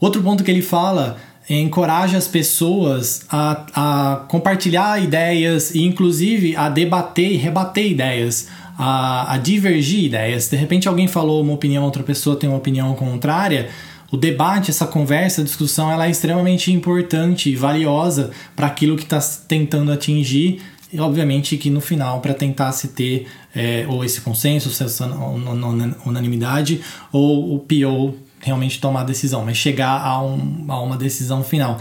Outro 0.00 0.22
ponto 0.22 0.44
que 0.44 0.50
ele 0.50 0.62
fala 0.62 1.16
é 1.48 1.58
encoraja 1.58 2.18
as 2.18 2.28
pessoas 2.28 3.22
a, 3.28 3.66
a 3.74 4.16
compartilhar 4.28 5.02
ideias 5.02 5.74
e, 5.74 5.82
inclusive, 5.82 6.54
a 6.54 6.68
debater 6.68 7.32
e 7.32 7.36
rebater 7.36 7.90
ideias, 7.90 8.48
a, 8.76 9.32
a 9.32 9.38
divergir 9.38 10.04
ideias. 10.04 10.48
De 10.48 10.56
repente, 10.56 10.86
alguém 10.86 11.08
falou 11.08 11.42
uma 11.42 11.54
opinião, 11.54 11.84
outra 11.84 12.02
pessoa 12.02 12.36
tem 12.36 12.48
uma 12.48 12.58
opinião 12.58 12.94
contrária. 12.94 13.70
o 14.12 14.16
debate, 14.16 14.70
essa 14.70 14.86
conversa, 14.86 15.40
a 15.40 15.44
discussão, 15.44 15.90
ela 15.90 16.06
é 16.06 16.10
extremamente 16.10 16.70
importante 16.70 17.50
e 17.50 17.56
valiosa 17.56 18.30
para 18.54 18.66
aquilo 18.66 18.96
que 18.96 19.04
está 19.04 19.18
tentando 19.48 19.90
atingir 19.90 20.60
e 20.90 20.98
obviamente 21.00 21.56
que 21.58 21.68
no 21.68 21.82
final 21.82 22.20
para 22.20 22.32
tentar 22.32 22.72
se 22.72 22.88
ter 22.88 23.26
é, 23.54 23.84
ou 23.88 24.02
esse 24.02 24.22
consenso, 24.22 24.70
essa 24.70 25.06
unanimidade 26.06 26.80
ou 27.12 27.54
o 27.54 27.58
PO 27.58 28.27
realmente 28.40 28.80
tomar 28.80 29.00
a 29.00 29.04
decisão, 29.04 29.44
mas 29.44 29.56
chegar 29.56 30.00
a, 30.00 30.22
um, 30.22 30.64
a 30.68 30.80
uma 30.80 30.96
decisão 30.96 31.42
final. 31.42 31.80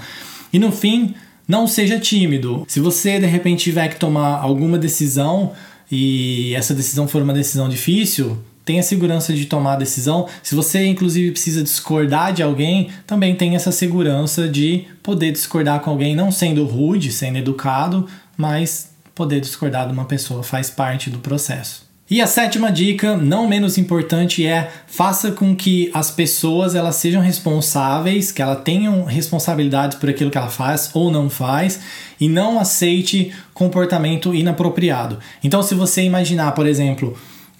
E 0.52 0.60
no 0.60 0.72
fim, 0.72 1.14
não 1.48 1.68
seja 1.68 2.00
tímido. 2.00 2.66
Se 2.68 2.80
você 2.80 3.20
de 3.20 3.26
repente 3.26 3.64
tiver 3.64 3.88
que 3.88 4.00
tomar 4.00 4.40
alguma 4.40 4.78
decisão 4.78 5.54
e 5.90 6.54
essa 6.56 6.74
decisão 6.74 7.08
for 7.08 7.22
uma 7.22 7.34
decisão 7.34 7.70
difícil, 7.70 8.38
tenha 8.66 8.84
segurança 8.84 9.34
de 9.34 9.46
tomar 9.46 9.74
a 9.74 9.78
decisão. 9.78 10.28
Se 10.44 10.54
você, 10.54 10.86
inclusive, 10.86 11.32
precisa 11.32 11.64
discordar 11.64 12.34
de 12.34 12.44
alguém, 12.44 12.90
também 13.08 13.34
tenha 13.34 13.56
essa 13.56 13.72
segurança 13.72 14.48
de 14.50 14.86
poder 15.02 15.32
discordar 15.32 15.80
com 15.80 15.90
alguém, 15.90 16.14
não 16.14 16.32
sendo 16.32 16.66
rude, 16.66 17.12
sendo 17.12 17.38
educado, 17.38 18.06
mas 18.36 18.92
poder 19.16 19.40
discordar 19.40 19.88
de 19.88 19.94
uma 19.94 20.04
pessoa 20.04 20.44
faz 20.44 20.70
parte 20.70 21.10
do 21.10 21.20
processo. 21.20 21.87
E 22.10 22.22
a 22.22 22.28
sétima 22.28 22.72
dica, 22.72 23.18
não 23.18 23.50
menos 23.50 23.78
importante, 23.78 24.46
é 24.46 24.72
faça 24.88 25.30
com 25.30 25.54
que 25.54 25.92
as 25.94 26.10
pessoas 26.10 26.74
elas 26.74 26.96
sejam 26.96 27.22
responsáveis, 27.22 28.32
que 28.32 28.42
elas 28.42 28.62
tenham 28.64 29.04
responsabilidades 29.04 29.98
por 29.98 30.10
aquilo 30.10 30.32
que 30.32 30.38
ela 30.38 30.48
faz 30.48 30.90
ou 30.94 31.12
não 31.12 31.30
faz, 31.30 31.82
e 32.18 32.30
não 32.30 32.60
aceite 32.60 33.34
comportamento 33.54 34.34
inapropriado. 34.34 35.20
Então, 35.44 35.62
se 35.62 35.76
você 35.76 36.02
imaginar, 36.02 36.54
por 36.54 36.66
exemplo, 36.66 37.14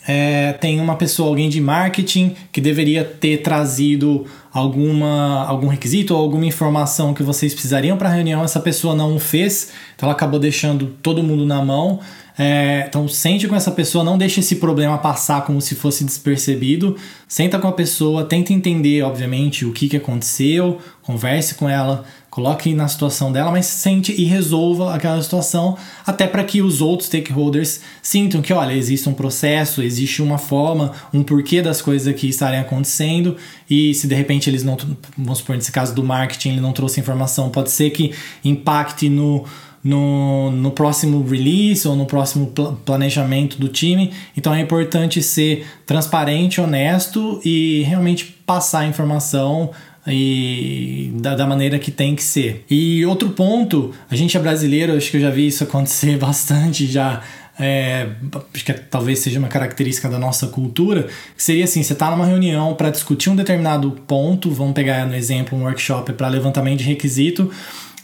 é, 0.08 0.54
tem 0.54 0.80
uma 0.80 0.96
pessoa, 0.96 1.28
alguém 1.28 1.50
de 1.50 1.60
marketing, 1.60 2.34
que 2.50 2.62
deveria 2.62 3.04
ter 3.04 3.42
trazido 3.42 4.26
alguma, 4.54 5.46
algum 5.46 5.68
requisito 5.68 6.16
ou 6.16 6.22
alguma 6.22 6.46
informação 6.46 7.14
que 7.14 7.22
vocês 7.22 7.54
precisariam 7.54 7.98
para 7.98 8.08
a 8.08 8.14
reunião, 8.14 8.42
essa 8.42 8.62
pessoa 8.62 8.96
não 8.96 9.18
o 9.18 9.20
fez, 9.20 9.74
então 9.94 10.08
ela 10.08 10.14
acabou 10.14 10.40
deixando 10.40 10.96
todo 11.04 11.22
mundo 11.22 11.46
na 11.46 11.62
mão. 11.62 12.00
É, 12.38 12.86
então 12.88 13.08
sente 13.08 13.48
com 13.48 13.56
essa 13.56 13.72
pessoa, 13.72 14.04
não 14.04 14.18
deixe 14.18 14.42
esse 14.42 14.58
problema 14.58 14.98
passar 15.00 15.44
como 15.44 15.60
se 15.60 15.74
fosse 15.74 16.04
despercebido. 16.04 16.96
Senta 17.28 17.58
com 17.58 17.68
a 17.68 17.72
pessoa, 17.72 18.24
tenta 18.24 18.54
entender, 18.54 19.02
obviamente, 19.02 19.66
o 19.66 19.74
que, 19.74 19.90
que 19.90 19.98
aconteceu, 19.98 20.78
converse 21.02 21.56
com 21.56 21.68
ela, 21.68 22.06
coloque 22.38 22.72
na 22.76 22.88
situação 22.88 23.32
dela, 23.32 23.50
mas 23.50 23.66
sente 23.66 24.12
e 24.12 24.24
resolva 24.24 24.94
aquela 24.94 25.20
situação, 25.24 25.76
até 26.06 26.28
para 26.28 26.44
que 26.44 26.62
os 26.62 26.82
outros 26.82 27.08
stakeholders 27.08 27.82
sintam 28.00 28.44
que, 28.44 28.54
olha, 28.54 28.74
existe 28.74 29.10
um 29.10 29.14
processo, 29.14 29.82
existe 29.82 30.22
uma 30.22 30.38
forma, 30.38 30.92
um 31.12 31.24
porquê 31.24 31.64
das 31.64 31.82
coisas 31.82 32.08
aqui 32.08 32.30
estarem 32.30 32.60
acontecendo, 32.60 33.36
e 33.68 33.92
se 33.96 34.08
de 34.08 34.14
repente 34.14 34.52
eles 34.52 34.64
não, 34.64 34.78
vamos 35.18 35.40
supor, 35.40 35.56
nesse 35.56 35.72
caso 35.72 35.96
do 35.96 36.04
marketing, 36.04 36.50
ele 36.50 36.62
não 36.62 36.74
trouxe 36.74 37.00
informação, 37.00 37.50
pode 37.50 37.72
ser 37.72 37.90
que 37.90 38.14
impacte 38.46 39.10
no 39.10 39.44
no, 39.84 40.52
no 40.52 40.72
próximo 40.72 41.24
release 41.24 41.88
ou 41.88 41.96
no 41.96 42.06
próximo 42.06 42.48
pl 42.48 42.76
planejamento 42.86 43.60
do 43.60 43.68
time. 43.68 44.12
Então 44.36 44.54
é 44.54 44.60
importante 44.60 45.22
ser 45.22 45.66
transparente, 45.86 46.60
honesto 46.60 47.40
e 47.44 47.84
realmente 47.84 48.26
passar 48.46 48.80
a 48.80 48.86
informação 48.88 49.72
e 50.08 51.12
da, 51.16 51.36
da, 51.36 51.46
maneira 51.46 51.78
que 51.78 51.92
tem 51.92 52.16
que 52.16 52.24
ser. 52.24 52.66
E 52.70 53.06
outro 53.06 53.30
ponto, 53.30 53.94
a 54.10 54.16
gente 54.16 54.38
é 54.38 54.40
brasileiro, 54.40 54.96
acho 54.96 55.12
que 55.12 55.18
eu 55.18 55.22
já 55.22 55.30
vi 55.30 55.48
isso 55.48 55.64
acontecer 55.66 56.18
bastante 56.18 56.86
já. 56.86 57.22
É, 57.60 58.10
acho 58.54 58.64
que 58.64 58.72
talvez 58.72 59.18
seja 59.18 59.40
uma 59.40 59.48
característica 59.48 60.08
da 60.08 60.20
nossa 60.20 60.48
cultura, 60.48 61.08
que 61.36 61.42
seria 61.42 61.64
assim: 61.64 61.82
você 61.82 61.94
está 61.94 62.12
numa 62.12 62.26
reunião 62.26 62.76
para 62.76 62.90
discutir 62.92 63.30
um 63.30 63.36
determinado 63.36 63.92
ponto, 64.06 64.52
vamos 64.52 64.74
pegar 64.74 65.08
no 65.08 65.16
exemplo 65.16 65.58
um 65.58 65.64
workshop 65.64 66.14
para 66.14 66.28
levantamento 66.28 66.80
de 66.80 66.86
requisito, 66.86 67.52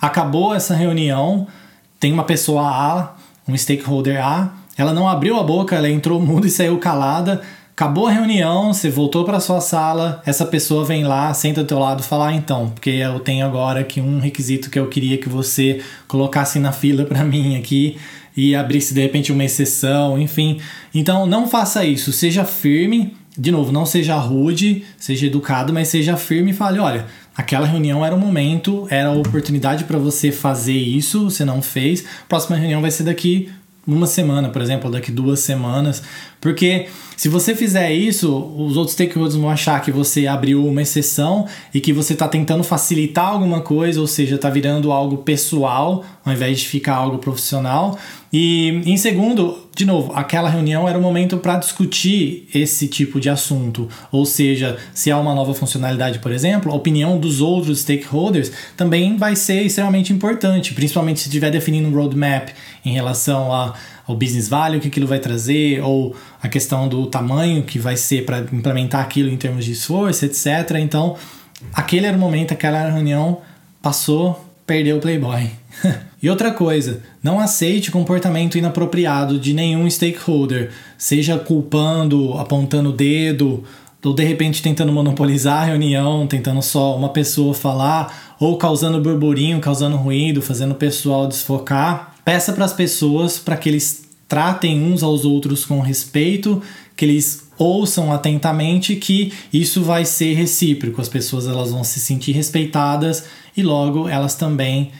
acabou 0.02 0.56
essa 0.56 0.74
reunião, 0.74 1.48
tem 2.04 2.12
uma 2.12 2.26
pessoa 2.26 2.64
A, 2.64 3.16
um 3.48 3.56
stakeholder 3.56 4.22
A, 4.22 4.54
ela 4.78 4.94
não 4.94 5.08
abriu 5.08 5.40
a 5.40 5.44
boca, 5.44 5.74
ela 5.74 5.90
entrou 5.90 6.20
mudo 6.20 6.46
e 6.46 6.50
saiu 6.50 6.78
calada. 6.78 7.42
Acabou 7.72 8.08
a 8.08 8.12
reunião, 8.12 8.74
você 8.74 8.90
voltou 8.90 9.24
para 9.24 9.40
sua 9.40 9.62
sala, 9.62 10.22
essa 10.26 10.46
pessoa 10.46 10.84
vem 10.84 11.06
lá, 11.06 11.34
senta 11.34 11.64
do 11.64 11.68
teu 11.68 11.80
lado 11.80 12.02
e 12.02 12.04
fala: 12.04 12.28
ah, 12.28 12.34
então, 12.34 12.72
porque 12.72 12.90
eu 12.90 13.22
tenho 13.22 13.46
agora 13.46 13.80
aqui 13.80 14.02
um 14.02 14.20
requisito 14.20 14.70
que 14.70 14.78
eu 14.78 14.88
queria 14.88 15.18
que 15.18 15.30
você 15.30 15.82
colocasse 16.06 16.60
na 16.60 16.74
fila 16.74 17.06
para 17.06 17.24
mim 17.24 17.56
aqui 17.56 17.98
e 18.36 18.54
abrisse 18.54 18.94
de 18.94 19.00
repente 19.00 19.32
uma 19.32 19.46
exceção, 19.46 20.20
enfim. 20.20 20.60
Então 20.94 21.26
não 21.26 21.48
faça 21.48 21.86
isso, 21.86 22.12
seja 22.12 22.44
firme, 22.44 23.16
de 23.38 23.50
novo, 23.50 23.72
não 23.72 23.86
seja 23.86 24.16
rude, 24.16 24.84
seja 24.98 25.28
educado, 25.28 25.72
mas 25.72 25.88
seja 25.88 26.18
firme 26.18 26.52
e 26.52 26.54
fale: 26.54 26.80
olha, 26.80 27.06
Aquela 27.36 27.66
reunião 27.66 28.06
era 28.06 28.14
o 28.14 28.20
momento, 28.20 28.88
era 28.90 29.10
a 29.10 29.14
oportunidade 29.14 29.86
para 29.86 29.98
você 29.98 30.32
fazer 30.32 30.74
isso, 30.78 31.30
você 31.30 31.44
não 31.44 31.62
fez. 31.62 32.06
Próxima 32.30 32.56
reunião 32.56 32.82
vai 32.82 32.92
ser 32.92 33.04
daqui 33.04 33.52
uma 33.86 34.08
semana, 34.08 34.50
por 34.50 34.62
exemplo, 34.62 34.90
daqui 34.90 35.12
duas 35.12 35.40
semanas. 35.40 36.04
Porque 36.44 36.88
se 37.16 37.30
você 37.30 37.56
fizer 37.56 37.94
isso, 37.94 38.36
os 38.58 38.76
outros 38.76 38.96
stakeholders 38.96 39.38
vão 39.38 39.50
achar 39.50 39.82
que 39.82 39.90
você 39.94 40.28
abriu 40.28 40.68
uma 40.68 40.82
exceção 40.82 41.48
e 41.74 41.80
que 41.80 41.94
você 41.94 42.12
está 42.12 42.28
tentando 42.28 42.66
facilitar 42.66 43.28
alguma 43.28 43.62
coisa, 43.62 44.02
ou 44.02 44.08
seja, 44.08 44.36
está 44.36 44.50
virando 44.50 44.92
algo 44.92 45.20
pessoal 45.20 46.04
ao 46.26 46.34
invés 46.34 46.60
de 46.60 46.68
ficar 46.68 46.96
algo 46.96 47.20
profissional. 47.20 47.98
E 48.32 48.82
em 48.86 48.98
segundo, 48.98 49.58
de 49.74 49.86
novo, 49.86 50.12
aquela 50.14 50.50
reunião 50.50 50.88
era 50.88 50.98
o 50.98 51.02
momento 51.02 51.38
para 51.38 51.58
discutir 51.58 52.48
esse 52.54 52.88
tipo 52.88 53.22
de 53.22 53.30
assunto, 53.30 53.88
ou 54.12 54.26
seja, 54.26 54.78
se 54.94 55.12
há 55.12 55.18
uma 55.18 55.34
nova 55.34 55.54
funcionalidade, 55.54 56.20
por 56.20 56.32
exemplo, 56.32 56.72
a 56.72 56.76
opinião 56.76 57.18
dos 57.18 57.40
outros 57.40 57.80
stakeholders 57.80 58.52
também 58.76 59.16
vai 59.16 59.36
ser 59.36 59.62
extremamente 59.62 60.12
importante, 60.12 60.74
principalmente 60.74 61.22
se 61.22 61.28
estiver 61.28 61.52
definindo 61.52 61.88
um 61.88 61.94
roadmap 61.94 62.50
em 62.84 62.94
relação 62.94 63.54
a 63.54 63.74
ao 64.08 64.16
business 64.16 64.48
value 64.48 64.80
que 64.80 64.88
aquilo 64.88 65.08
vai 65.08 65.20
trazer, 65.20 65.82
ou 65.82 66.16
a 66.42 66.48
questão 66.48 66.88
do 66.88 67.06
tamanho 67.08 67.64
que 67.64 67.80
vai 67.80 67.96
ser 67.96 68.26
para 68.26 68.40
implementar 68.40 69.02
aquilo 69.02 69.30
em 69.30 69.38
termos 69.38 69.66
de 69.66 69.72
esforço, 69.72 70.26
etc. 70.26 70.78
Então, 70.80 71.16
aquele 71.74 72.06
era 72.06 72.18
o 72.18 72.20
momento, 72.20 72.52
aquela 72.52 72.90
reunião, 72.90 73.40
passou, 73.82 74.50
perdeu 74.66 74.98
o 74.98 75.00
Playboy. 75.00 75.50
e 76.22 76.30
outra 76.30 76.52
coisa, 76.52 77.02
não 77.22 77.40
aceite 77.40 77.92
comportamento 77.92 78.58
inapropriado 78.58 79.40
de 79.40 79.54
nenhum 79.54 79.90
stakeholder, 79.90 80.72
seja 80.98 81.38
culpando, 81.38 82.34
apontando 82.38 82.90
o 82.90 82.94
dedo, 82.94 83.64
ou 84.04 84.14
de 84.14 84.24
repente 84.24 84.62
tentando 84.62 84.92
monopolizar 84.92 85.62
a 85.62 85.66
reunião, 85.66 86.28
tentando 86.28 86.62
só 86.62 86.96
uma 86.96 87.10
pessoa 87.10 87.54
falar, 87.54 88.36
ou 88.40 88.58
causando 88.58 89.02
burburinho, 89.02 89.60
causando 89.62 89.96
ruído, 89.96 90.42
fazendo 90.42 90.74
o 90.74 90.76
pessoal 90.76 91.28
desfocar. 91.28 92.13
Peça 92.24 92.54
para 92.54 92.66
as 92.66 92.74
pessoas 92.74 93.38
para 93.38 93.58
que 93.58 93.70
eles 93.70 94.04
tratem 94.28 94.82
uns 94.82 95.04
aos 95.04 95.26
outros 95.26 95.66
com 95.66 95.80
respeito, 95.80 96.62
que 96.96 97.06
eles 97.06 97.44
ouçam 97.58 98.12
atentamente 98.12 98.96
que 98.96 99.32
isso 99.52 99.84
vai 99.84 100.06
ser 100.06 100.34
recíproco, 100.34 101.02
as 101.02 101.10
pessoas 101.10 101.48
elas 101.48 101.72
vão 101.72 101.84
se 101.84 102.00
sentir 102.00 102.32
respeitadas 102.32 103.26
e 103.56 103.62
logo 103.62 104.08
elas 104.08 104.36
também 104.36 104.92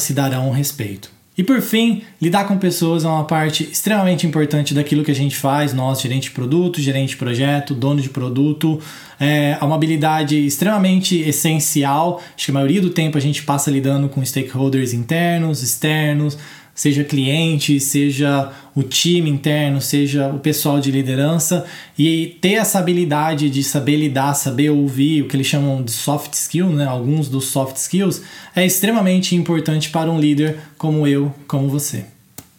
se 0.00 0.12
darão 0.12 0.50
respeito. 0.50 1.10
E 1.36 1.42
por 1.42 1.62
fim, 1.62 2.02
lidar 2.20 2.46
com 2.46 2.58
pessoas 2.58 3.04
é 3.04 3.08
uma 3.08 3.24
parte 3.24 3.62
extremamente 3.64 4.26
importante 4.26 4.74
daquilo 4.74 5.02
que 5.02 5.10
a 5.10 5.14
gente 5.14 5.34
faz, 5.34 5.72
nós, 5.72 6.00
gerente 6.00 6.24
de 6.24 6.32
produto, 6.32 6.78
gerente 6.78 7.10
de 7.10 7.16
projeto, 7.16 7.74
dono 7.74 8.02
de 8.02 8.10
produto. 8.10 8.78
É 9.18 9.56
uma 9.62 9.74
habilidade 9.74 10.36
extremamente 10.36 11.18
essencial. 11.18 12.22
Acho 12.36 12.46
que 12.46 12.50
a 12.50 12.54
maioria 12.54 12.82
do 12.82 12.90
tempo 12.90 13.16
a 13.16 13.20
gente 13.20 13.42
passa 13.44 13.70
lidando 13.70 14.10
com 14.10 14.22
stakeholders 14.22 14.92
internos, 14.92 15.62
externos, 15.62 16.36
seja 16.74 17.04
cliente, 17.04 17.78
seja 17.78 18.50
o 18.74 18.82
time 18.82 19.28
interno, 19.28 19.80
seja 19.80 20.28
o 20.28 20.38
pessoal 20.38 20.80
de 20.80 20.90
liderança, 20.90 21.64
e 21.98 22.38
ter 22.40 22.54
essa 22.54 22.78
habilidade 22.78 23.50
de 23.50 23.62
saber 23.62 23.96
lidar, 23.96 24.34
saber 24.34 24.70
ouvir, 24.70 25.22
o 25.22 25.28
que 25.28 25.36
eles 25.36 25.46
chamam 25.46 25.82
de 25.82 25.92
soft 25.92 26.32
skill, 26.32 26.70
né? 26.70 26.86
alguns 26.86 27.28
dos 27.28 27.46
soft 27.46 27.76
skills, 27.76 28.22
é 28.56 28.64
extremamente 28.64 29.36
importante 29.36 29.90
para 29.90 30.10
um 30.10 30.18
líder 30.18 30.58
como 30.78 31.06
eu, 31.06 31.34
como 31.46 31.68
você. 31.68 32.04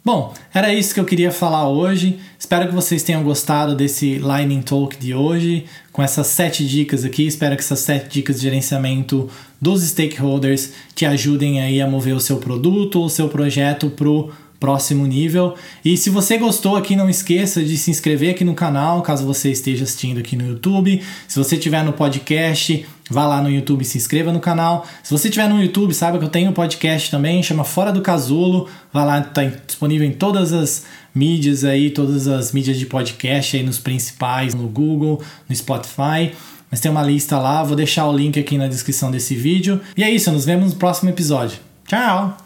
Bom, 0.06 0.34
era 0.54 0.74
isso 0.74 0.94
que 0.94 1.00
eu 1.00 1.06
queria 1.06 1.32
falar 1.32 1.70
hoje. 1.70 2.20
Espero 2.38 2.68
que 2.68 2.76
vocês 2.76 3.04
tenham 3.04 3.24
gostado 3.24 3.74
desse 3.74 4.20
Lightning 4.20 4.62
Talk 4.62 4.98
de 4.98 5.16
hoje, 5.16 5.64
com 5.94 6.04
essas 6.04 6.28
sete 6.28 6.68
dicas 6.68 7.06
aqui. 7.06 7.26
Espero 7.26 7.56
que 7.56 7.62
essas 7.62 7.80
sete 7.80 8.10
dicas 8.10 8.36
de 8.36 8.42
gerenciamento 8.42 9.30
dos 9.64 9.82
stakeholders 9.82 10.72
te 10.94 11.06
ajudem 11.06 11.62
aí 11.62 11.82
a 11.82 11.88
mover 11.88 12.14
o 12.14 12.20
seu 12.20 12.38
produto 12.38 13.00
ou 13.00 13.06
o 13.06 13.10
seu 13.10 13.30
projeto 13.30 13.90
para 13.90 14.10
o 14.10 14.30
próximo 14.60 15.06
nível. 15.06 15.56
E 15.84 15.98
se 15.98 16.10
você 16.10 16.38
gostou 16.38 16.76
aqui, 16.76 16.96
não 16.96 17.10
esqueça 17.10 17.64
de 17.64 17.78
se 17.78 17.90
inscrever 17.90 18.32
aqui 18.32 18.44
no 18.44 18.54
canal, 18.54 19.02
caso 19.02 19.26
você 19.26 19.52
esteja 19.52 19.84
assistindo 19.84 20.20
aqui 20.20 20.36
no 20.36 20.48
YouTube. 20.48 21.02
Se 21.28 21.38
você 21.38 21.56
estiver 21.56 21.84
no 21.84 21.94
podcast, 21.94 22.86
vá 23.10 23.26
lá 23.26 23.42
no 23.42 23.50
YouTube 23.50 23.82
e 23.82 23.86
se 23.86 23.98
inscreva 23.98 24.32
no 24.32 24.40
canal. 24.40 24.86
Se 25.02 25.12
você 25.12 25.28
estiver 25.30 25.50
no 25.50 25.62
YouTube, 25.62 25.94
saiba 25.94 26.18
que 26.18 26.26
eu 26.26 26.30
tenho 26.30 26.50
um 26.50 26.54
podcast 26.54 27.10
também, 27.10 27.42
chama 27.42 27.64
Fora 27.64 27.92
do 27.92 28.02
Casulo. 28.02 28.70
Vá 28.92 29.04
lá, 29.04 29.20
está 29.20 29.44
disponível 29.44 30.08
em 30.08 30.14
todas 30.14 30.54
as 30.54 30.86
mídias 31.14 31.64
aí, 31.64 31.90
todas 31.90 32.28
as 32.28 32.52
mídias 32.52 32.78
de 32.78 32.86
podcast 32.86 33.56
aí 33.58 33.64
nos 33.64 33.80
principais, 33.80 34.54
no 34.54 34.68
Google, 34.68 35.22
no 35.48 35.56
Spotify. 35.56 36.32
Mas 36.74 36.80
tem 36.80 36.90
uma 36.90 37.04
lista 37.04 37.38
lá, 37.38 37.62
vou 37.62 37.76
deixar 37.76 38.08
o 38.08 38.18
link 38.18 38.40
aqui 38.40 38.58
na 38.58 38.68
descrição 38.68 39.12
desse 39.12 39.36
vídeo. 39.36 39.80
E 39.96 40.04
é 40.04 40.10
isso, 40.10 40.32
nos 40.32 40.44
vemos 40.44 40.74
no 40.74 40.80
próximo 40.80 41.08
episódio. 41.12 41.60
Tchau! 41.86 42.43